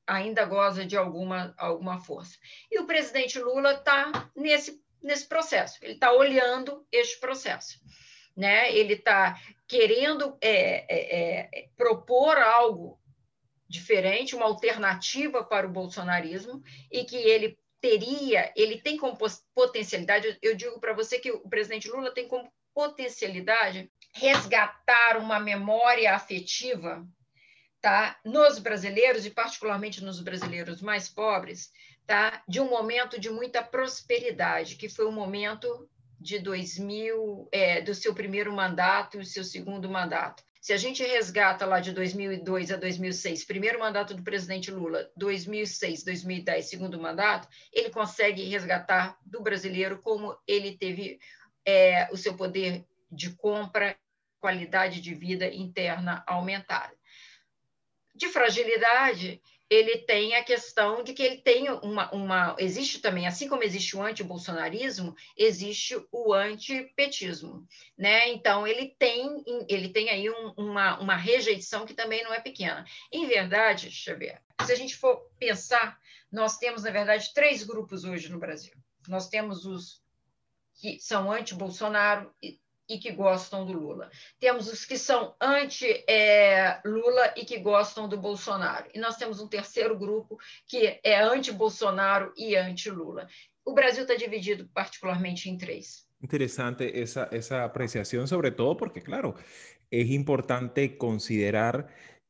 ainda 0.06 0.44
goza 0.44 0.84
de 0.84 0.96
alguma, 0.96 1.54
alguma 1.56 2.00
força. 2.00 2.36
E 2.70 2.80
o 2.80 2.86
presidente 2.86 3.38
Lula 3.38 3.74
está 3.74 4.30
nesse, 4.34 4.82
nesse 5.02 5.26
processo, 5.26 5.78
ele 5.82 5.94
está 5.94 6.12
olhando 6.12 6.84
este 6.90 7.18
processo. 7.20 7.80
Né? 8.36 8.74
Ele 8.74 8.94
está 8.94 9.38
querendo 9.68 10.36
é, 10.40 10.86
é, 10.88 11.60
é, 11.60 11.68
propor 11.76 12.38
algo 12.38 12.98
diferente, 13.68 14.34
uma 14.34 14.46
alternativa 14.46 15.44
para 15.44 15.66
o 15.66 15.70
bolsonarismo 15.70 16.62
e 16.90 17.04
que 17.04 17.16
ele 17.16 17.58
teria, 17.80 18.52
ele 18.56 18.80
tem 18.80 18.96
como 18.96 19.16
potencialidade, 19.54 20.38
eu 20.42 20.54
digo 20.54 20.78
para 20.80 20.92
você 20.92 21.18
que 21.18 21.30
o 21.30 21.48
presidente 21.48 21.88
Lula 21.88 22.12
tem 22.12 22.28
como 22.28 22.52
potencialidade 22.74 23.90
resgatar 24.14 25.18
uma 25.18 25.38
memória 25.38 26.14
afetiva 26.14 27.06
tá, 27.80 28.18
nos 28.24 28.58
brasileiros 28.58 29.24
e 29.24 29.30
particularmente 29.30 30.02
nos 30.02 30.20
brasileiros 30.20 30.82
mais 30.82 31.08
pobres, 31.08 31.70
tá, 32.06 32.42
de 32.46 32.60
um 32.60 32.68
momento 32.68 33.18
de 33.18 33.30
muita 33.30 33.62
prosperidade, 33.62 34.76
que 34.76 34.88
foi 34.88 35.06
o 35.06 35.12
momento 35.12 35.88
de 36.20 36.38
2000, 36.38 37.48
é, 37.50 37.80
do 37.80 37.94
seu 37.94 38.14
primeiro 38.14 38.52
mandato 38.52 39.16
e 39.16 39.20
o 39.20 39.26
seu 39.26 39.42
segundo 39.42 39.88
mandato. 39.88 40.42
Se 40.60 40.74
a 40.74 40.76
gente 40.76 41.02
resgata 41.02 41.64
lá 41.64 41.80
de 41.80 41.90
2002 41.92 42.70
a 42.70 42.76
2006, 42.76 43.46
primeiro 43.46 43.80
mandato 43.80 44.12
do 44.12 44.22
presidente 44.22 44.70
Lula, 44.70 45.10
2006, 45.16 46.04
2010, 46.04 46.68
segundo 46.68 47.00
mandato, 47.00 47.48
ele 47.72 47.88
consegue 47.88 48.44
resgatar 48.44 49.16
do 49.24 49.40
brasileiro 49.40 49.98
como 50.02 50.36
ele 50.46 50.76
teve 50.76 51.18
é, 51.66 52.08
o 52.12 52.16
seu 52.16 52.36
poder 52.36 52.84
de 53.10 53.30
compra, 53.30 53.96
qualidade 54.40 55.00
de 55.00 55.14
vida 55.14 55.46
interna 55.52 56.24
aumentada. 56.26 56.94
De 58.14 58.28
fragilidade, 58.28 59.40
ele 59.70 59.98
tem 59.98 60.34
a 60.34 60.42
questão 60.42 61.04
de 61.04 61.12
que 61.12 61.22
ele 61.22 61.36
tem 61.38 61.70
uma, 61.70 62.12
uma 62.12 62.56
existe 62.58 62.98
também, 62.98 63.28
assim 63.28 63.48
como 63.48 63.62
existe 63.62 63.96
o 63.96 64.02
anti-bolsonarismo, 64.02 65.14
existe 65.36 65.96
o 66.10 66.34
antipetismo, 66.34 67.64
né? 67.96 68.28
Então 68.30 68.66
ele 68.66 68.96
tem 68.98 69.44
ele 69.68 69.88
tem 69.90 70.10
aí 70.10 70.28
um, 70.28 70.52
uma, 70.56 70.98
uma 70.98 71.16
rejeição 71.16 71.86
que 71.86 71.94
também 71.94 72.24
não 72.24 72.34
é 72.34 72.40
pequena. 72.40 72.84
Em 73.12 73.26
verdade, 73.28 73.92
se 73.92 74.10
a 74.72 74.74
gente 74.74 74.96
for 74.96 75.30
pensar, 75.38 76.00
nós 76.32 76.58
temos 76.58 76.82
na 76.82 76.90
verdade 76.90 77.32
três 77.32 77.62
grupos 77.62 78.04
hoje 78.04 78.28
no 78.28 78.40
Brasil. 78.40 78.74
Nós 79.06 79.28
temos 79.28 79.64
os 79.64 80.02
que 80.80 80.98
são 81.00 81.30
anti-Bolsonaro 81.30 82.30
e 82.90 82.98
que 82.98 83.12
gostam 83.12 83.64
do 83.64 83.72
Lula. 83.72 84.10
Temos 84.40 84.66
os 84.66 84.84
que 84.84 84.98
são 84.98 85.34
anti-Lula 85.40 87.26
é, 87.26 87.34
e 87.36 87.44
que 87.44 87.58
gostam 87.58 88.08
do 88.08 88.18
Bolsonaro. 88.18 88.86
E 88.92 88.98
nós 88.98 89.16
temos 89.16 89.40
um 89.40 89.46
terceiro 89.46 89.96
grupo 89.96 90.36
que 90.66 90.98
é 91.04 91.20
anti-Bolsonaro 91.22 92.32
e 92.36 92.56
anti-Lula. 92.56 93.28
O 93.64 93.72
Brasil 93.72 94.02
está 94.02 94.16
dividido 94.16 94.68
particularmente 94.74 95.48
em 95.48 95.56
três. 95.56 96.04
Interessante 96.20 96.90
essa, 96.92 97.64
apreciação, 97.64 98.26
sobre 98.26 98.50
todo 98.50 98.76
porque, 98.76 99.00
claro, 99.00 99.36
é 99.90 100.00
importante 100.00 100.88
considerar 100.96 101.86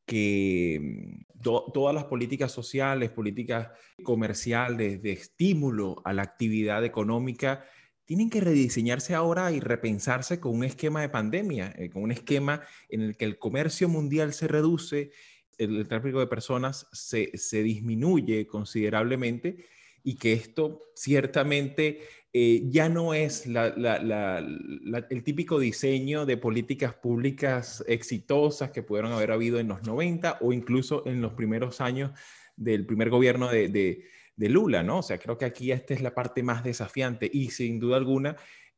que 0.06 1.24
to, 1.42 1.70
todas 1.72 1.94
las 1.94 2.04
políticas 2.04 2.52
sociales, 2.52 3.10
políticas 3.10 3.68
comerciales 4.04 5.00
de 5.00 5.12
estímulo 5.12 6.02
a 6.04 6.12
la 6.12 6.22
actividad 6.22 6.84
económica, 6.84 7.64
tienen 8.10 8.28
que 8.28 8.40
rediseñarse 8.40 9.14
ahora 9.14 9.52
y 9.52 9.60
repensarse 9.60 10.40
con 10.40 10.56
un 10.56 10.64
esquema 10.64 11.00
de 11.00 11.10
pandemia, 11.10 11.72
eh, 11.78 11.90
con 11.90 12.02
un 12.02 12.10
esquema 12.10 12.60
en 12.88 13.02
el 13.02 13.16
que 13.16 13.24
el 13.24 13.38
comercio 13.38 13.88
mundial 13.88 14.32
se 14.32 14.48
reduce, 14.48 15.12
el, 15.58 15.86
tráfico 15.86 16.18
de 16.18 16.26
personas 16.26 16.88
se, 16.90 17.30
se, 17.38 17.62
disminuye 17.62 18.48
considerablemente 18.48 19.64
y 20.02 20.16
que 20.16 20.32
esto 20.32 20.90
ciertamente 20.96 22.00
eh, 22.32 22.64
ya 22.64 22.88
no 22.88 23.14
es 23.14 23.46
la, 23.46 23.72
la, 23.76 24.00
la, 24.00 25.06
el 25.08 25.22
típico 25.22 25.60
diseño 25.60 26.26
de 26.26 26.36
políticas 26.36 26.94
públicas 26.94 27.84
exitosas 27.86 28.72
que 28.72 28.82
pudieron 28.82 29.12
haber 29.12 29.30
habido 29.30 29.60
en 29.60 29.68
los 29.68 29.84
90 29.84 30.38
o 30.40 30.52
incluso 30.52 31.06
en 31.06 31.20
los 31.20 31.34
primeros 31.34 31.80
años 31.80 32.10
del 32.56 32.86
primer 32.86 33.08
gobierno 33.08 33.48
de, 33.48 33.68
de 33.68 34.02
de 34.40 34.48
Lula, 34.48 34.82
¿no? 34.82 35.00
O 35.00 35.02
sea, 35.02 35.18
creo 35.18 35.36
que 35.36 35.44
aquí 35.44 35.70
esta 35.70 35.92
es 35.92 36.00
la 36.00 36.14
parte 36.14 36.42
más 36.42 36.64
desafiante 36.64 37.30
y 37.30 37.50
sin 37.50 37.78
duda 37.78 37.98
alguna 37.98 38.36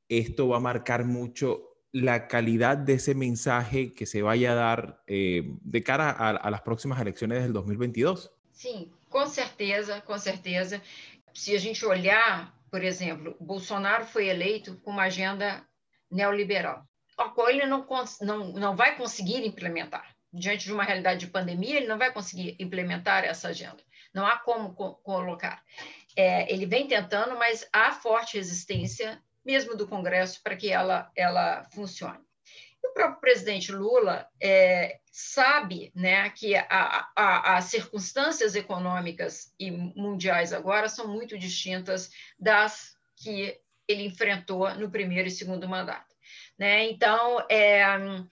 esto 0.08 0.48
va 0.48 0.56
a 0.56 0.60
marcar 0.60 1.04
mucho 1.04 1.78
la 1.92 2.26
calidad 2.26 2.76
de 2.76 2.94
ese 2.94 3.14
mensaje 3.14 3.92
que 3.92 4.04
se 4.04 4.22
vaya 4.22 4.52
a 4.52 4.54
dar 4.56 5.02
eh, 5.06 5.42
de 5.62 5.82
cara 5.84 6.10
a, 6.10 6.30
a, 6.30 6.50
las 6.50 6.62
próximas 6.62 7.00
elecciones 7.00 7.44
del 7.44 7.52
2022? 7.52 8.32
Sim, 8.50 8.90
com 9.08 9.24
certeza, 9.26 10.00
com 10.00 10.18
certeza. 10.18 10.82
Se 11.32 11.54
a 11.54 11.60
gente 11.60 11.86
olhar, 11.86 12.52
por 12.68 12.82
exemplo, 12.82 13.36
Bolsonaro 13.38 14.04
foi 14.04 14.26
eleito 14.26 14.76
com 14.82 14.90
uma 14.90 15.04
agenda 15.04 15.64
neoliberal, 16.10 16.84
a 17.16 17.28
qual 17.28 17.48
ele 17.48 17.66
não, 17.66 17.86
não, 18.20 18.52
não 18.52 18.74
vai 18.74 18.96
conseguir 18.96 19.46
implementar. 19.46 20.12
Diante 20.32 20.64
de 20.64 20.72
uma 20.72 20.82
realidade 20.82 21.20
de 21.20 21.30
pandemia, 21.30 21.76
ele 21.76 21.86
não 21.86 21.98
vai 21.98 22.12
conseguir 22.12 22.56
implementar 22.58 23.22
essa 23.24 23.48
agenda. 23.48 23.82
Não 24.12 24.26
há 24.26 24.38
como 24.38 24.74
co 24.74 24.94
colocar. 24.96 25.62
É, 26.14 26.52
ele 26.52 26.66
vem 26.66 26.86
tentando, 26.86 27.36
mas 27.38 27.66
há 27.72 27.92
forte 27.92 28.36
resistência 28.36 29.22
mesmo 29.44 29.76
do 29.76 29.88
Congresso, 29.88 30.40
para 30.42 30.56
que 30.56 30.70
ela, 30.70 31.10
ela 31.16 31.64
funcione. 31.72 32.20
E 32.82 32.88
o 32.88 32.92
próprio 32.92 33.20
presidente 33.20 33.72
Lula 33.72 34.28
é, 34.40 35.00
sabe 35.10 35.92
né, 35.94 36.30
que 36.30 36.54
as 37.16 37.64
circunstâncias 37.66 38.54
econômicas 38.54 39.52
e 39.58 39.70
mundiais 39.70 40.52
agora 40.52 40.88
são 40.88 41.08
muito 41.08 41.38
distintas 41.38 42.10
das 42.38 42.96
que 43.16 43.58
ele 43.86 44.04
enfrentou 44.04 44.74
no 44.74 44.90
primeiro 44.90 45.28
e 45.28 45.30
segundo 45.30 45.68
mandato. 45.68 46.12
Né? 46.58 46.88
Então, 46.90 47.44
é, 47.50 47.84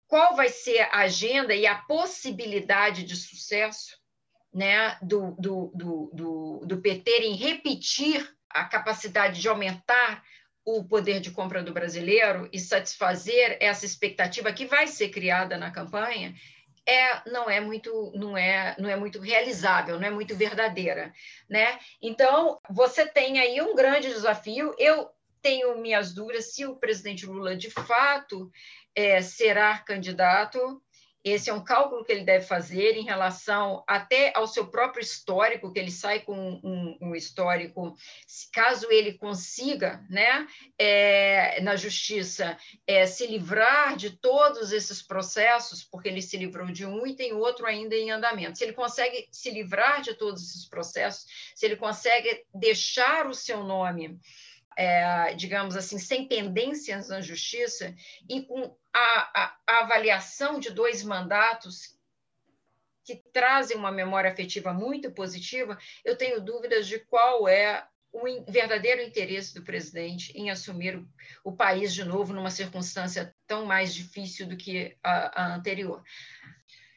qual 0.08 0.36
vai 0.36 0.50
ser 0.50 0.82
a 0.92 1.00
agenda 1.00 1.54
e 1.54 1.65
a 1.65 1.76
possibilidade 1.76 3.04
de 3.04 3.15
sucesso 3.15 3.98
né, 4.53 4.97
do, 5.01 5.35
do, 5.39 5.71
do, 5.75 6.62
do, 6.65 6.81
PT 6.81 7.12
em 7.21 7.35
repetir 7.35 8.27
a 8.49 8.65
capacidade 8.65 9.39
de 9.39 9.47
aumentar 9.47 10.23
o 10.65 10.83
poder 10.83 11.19
de 11.19 11.31
compra 11.31 11.63
do 11.63 11.73
brasileiro 11.73 12.49
e 12.51 12.59
satisfazer 12.59 13.57
essa 13.59 13.85
expectativa 13.85 14.51
que 14.51 14.65
vai 14.65 14.88
ser 14.88 15.09
criada 15.09 15.57
na 15.57 15.71
campanha 15.71 16.33
é 16.85 17.29
não 17.29 17.47
é 17.47 17.59
muito 17.59 18.12
não 18.15 18.35
é 18.35 18.75
não 18.79 18.89
é 18.89 18.95
muito 18.95 19.19
realizável, 19.19 19.99
não 19.99 20.07
é 20.07 20.09
muito 20.09 20.35
verdadeira, 20.35 21.13
né? 21.47 21.77
Então 22.01 22.59
você 22.69 23.05
tem 23.05 23.39
aí 23.39 23.62
um 23.62 23.75
grande 23.75 24.07
desafio. 24.07 24.73
Eu 24.77 25.09
tenho 25.41 25.77
minhas 25.77 26.13
dúvidas 26.13 26.53
se 26.53 26.65
o 26.65 26.75
presidente 26.75 27.25
Lula 27.25 27.55
de 27.55 27.69
fato 27.69 28.51
é, 28.95 29.21
será 29.21 29.77
candidato 29.77 30.81
esse 31.23 31.49
é 31.49 31.53
um 31.53 31.63
cálculo 31.63 32.05
que 32.05 32.12
ele 32.12 32.23
deve 32.23 32.45
fazer 32.45 32.95
em 32.95 33.03
relação 33.03 33.84
até 33.86 34.32
ao 34.36 34.47
seu 34.47 34.67
próprio 34.67 35.01
histórico, 35.01 35.71
que 35.71 35.79
ele 35.79 35.91
sai 35.91 36.21
com 36.21 36.60
um, 36.63 36.97
um 37.01 37.15
histórico, 37.15 37.95
caso 38.53 38.88
ele 38.89 39.13
consiga, 39.13 40.05
né, 40.10 40.47
é, 40.77 41.60
na 41.62 41.75
justiça, 41.75 42.58
é, 42.88 43.05
se 43.05 43.27
livrar 43.27 43.97
de 43.97 44.12
todos 44.12 44.71
esses 44.71 45.01
processos, 45.01 45.84
porque 45.84 46.08
ele 46.08 46.21
se 46.21 46.38
livrou 46.38 46.67
de 46.67 46.86
um 46.86 47.05
e 47.05 47.15
tem 47.15 47.34
outro 47.34 47.65
ainda 47.65 47.95
em 47.95 48.12
andamento. 48.12 48.58
Se 48.58 48.63
ele 48.63 48.73
consegue 48.73 49.27
se 49.32 49.51
livrar 49.51 50.01
de 50.01 50.13
todos 50.13 50.41
esses 50.41 50.69
processos, 50.69 51.25
se 51.53 51.65
ele 51.65 51.75
consegue 51.75 52.45
deixar 52.53 53.27
o 53.27 53.34
seu 53.34 53.63
nome 53.63 54.19
é, 54.79 55.34
digamos 55.34 55.75
assim, 55.75 55.99
sem 55.99 56.25
pendências 56.25 57.10
na 57.10 57.19
justiça 57.19 57.93
e 58.29 58.43
com 58.43 58.73
a, 58.93 59.41
a, 59.41 59.58
a 59.67 59.80
avaliação 59.80 60.60
de 60.60 60.71
dois 60.71 61.04
mandatos 61.04 61.97
que 63.04 63.15
trazem 63.34 63.78
uma 63.78 63.91
memória 63.91 64.32
afetiva 64.32 64.71
muito 64.73 65.12
positiva, 65.12 65.78
eu 66.06 66.15
tenho 66.15 66.41
dúvidas 66.41 66.88
de 66.88 66.99
qual 66.99 67.47
é 67.47 67.84
o 68.12 68.21
verdadeiro 68.52 69.02
interesse 69.02 69.54
do 69.54 69.63
presidente 69.63 70.32
em 70.36 70.49
assumir 70.49 70.95
o, 70.95 71.08
o 71.43 71.56
país 71.56 71.93
de 71.93 72.04
novo 72.04 72.34
numa 72.34 72.49
circunstância 72.49 73.36
tão 73.47 73.65
mais 73.65 73.93
difícil 73.93 74.47
do 74.47 74.58
que 74.58 74.97
a, 75.04 75.43
a 75.43 75.56
anterior. 75.56 76.04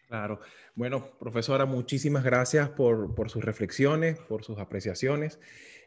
Claro. 0.08 0.38
Bueno, 0.74 1.02
profesora, 1.18 1.66
muchísimas 1.66 2.22
gracias 2.22 2.68
por, 2.70 3.14
por 3.14 3.30
sus 3.30 3.44
reflexiones, 3.44 4.18
por 4.20 4.42
sus 4.42 4.58
apreciaciones. 4.58 5.38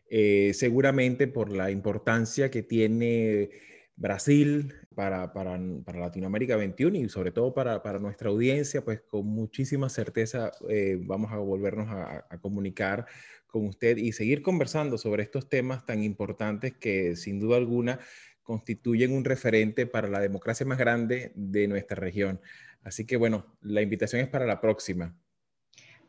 Eh, 0.08 0.52
seguramente 0.54 1.28
por 1.28 1.52
la 1.52 1.72
importancia 1.72 2.52
que 2.52 2.62
tiene 2.62 3.50
Brasil 3.98 4.74
para, 4.94 5.32
para, 5.32 5.58
para, 5.86 6.00
Latinoamérica 6.00 6.58
21 6.58 6.98
y 6.98 7.10
sobre 7.10 7.32
todo 7.32 7.54
para, 7.54 7.82
para 7.82 8.00
nuestra 8.00 8.30
audiencia, 8.30 8.84
pues 8.84 9.02
con 9.02 9.26
muchísima 9.26 9.90
certeza 9.90 10.52
eh, 10.70 10.98
vamos 11.00 11.32
a 11.32 11.38
volvernos 11.38 11.88
a, 11.90 12.26
a, 12.30 12.38
comunicar 12.40 13.06
con 13.48 13.68
usted 13.68 13.98
y 13.98 14.12
seguir 14.12 14.42
conversando 14.42 14.98
sobre 14.98 15.24
estos 15.24 15.48
temas 15.48 15.86
tan 15.86 16.04
importantes 16.04 16.74
que 16.74 17.16
sin 17.16 17.40
duda 17.40 17.56
alguna 17.58 18.00
constituyen 18.44 19.14
un 19.14 19.24
referente 19.24 19.88
para 19.88 20.08
la 20.08 20.20
democracia 20.20 20.66
más 20.66 20.78
grande 20.78 21.32
de 21.36 21.68
nuestra 21.68 21.96
región. 21.96 22.42
Así 22.84 23.06
que 23.06 23.18
bueno, 23.18 23.58
la 23.62 23.82
invitación 23.82 24.22
es 24.22 24.28
para 24.28 24.46
la 24.46 24.60
próxima. 24.60 25.16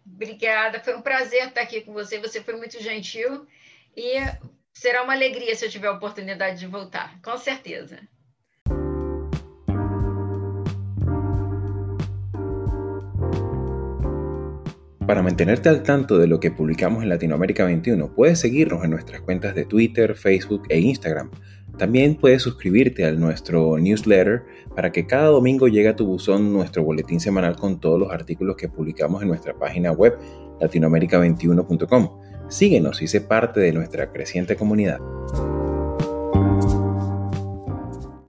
Obrigada, 0.05 0.81
foi 0.81 0.95
um 0.95 1.03
prazer 1.03 1.49
estar 1.49 1.63
aqui 1.63 1.81
com 1.81 1.93
você. 1.93 2.19
Você 2.21 2.41
foi 2.41 2.57
muito 2.57 2.81
gentil 2.81 3.47
e 3.97 4.19
será 4.77 5.03
uma 5.03 5.15
alegria 5.15 5.55
se 5.57 5.65
eu 5.65 5.71
tiver 5.71 5.89
a 5.89 5.93
oportunidade 5.93 6.61
de 6.61 6.67
voltar, 6.67 7.19
com 7.23 7.37
certeza. 7.39 7.97
Para 15.07 15.23
mantenerte 15.23 15.69
al 15.69 15.83
tanto 15.83 16.19
de 16.19 16.27
lo 16.27 16.41
que 16.41 16.51
publicamos 16.51 17.03
en 17.03 17.09
Latinoamérica 17.09 17.65
21, 17.65 18.15
puedes 18.15 18.41
seguirnos 18.41 18.85
en 18.85 18.91
nuestras 18.91 19.23
cuentas 19.23 19.55
de 19.55 19.65
Twitter, 19.65 20.15
Facebook 20.15 20.65
e 20.69 20.79
Instagram. 20.81 21.31
También 21.79 22.17
puedes 22.17 22.43
suscribirte 22.43 23.05
a 23.05 23.13
nuestro 23.13 23.79
newsletter 23.79 24.43
para 24.75 24.93
que 24.93 25.07
cada 25.07 25.29
domingo 25.29 25.69
llegue 25.69 25.89
a 25.89 25.97
tu 25.97 26.07
buzón 26.07 26.53
nuestro 26.53 26.83
boletín 26.83 27.21
semanal 27.21 27.57
con 27.57 27.81
todos 27.81 28.01
los 28.01 28.11
artículos 28.11 28.57
que 28.57 28.69
publicamos 28.69 29.23
en 29.23 29.29
nuestra 29.29 29.55
página 29.55 29.93
web 29.93 30.19
latinoamerica21.com. 30.61 32.26
Síguenos 32.49 33.03
y 33.03 33.09
sé 33.09 33.21
parte 33.21 33.61
de 33.61 33.73
nuestra 33.73 34.13
creciente 34.13 34.57
comunidad. 34.57 35.01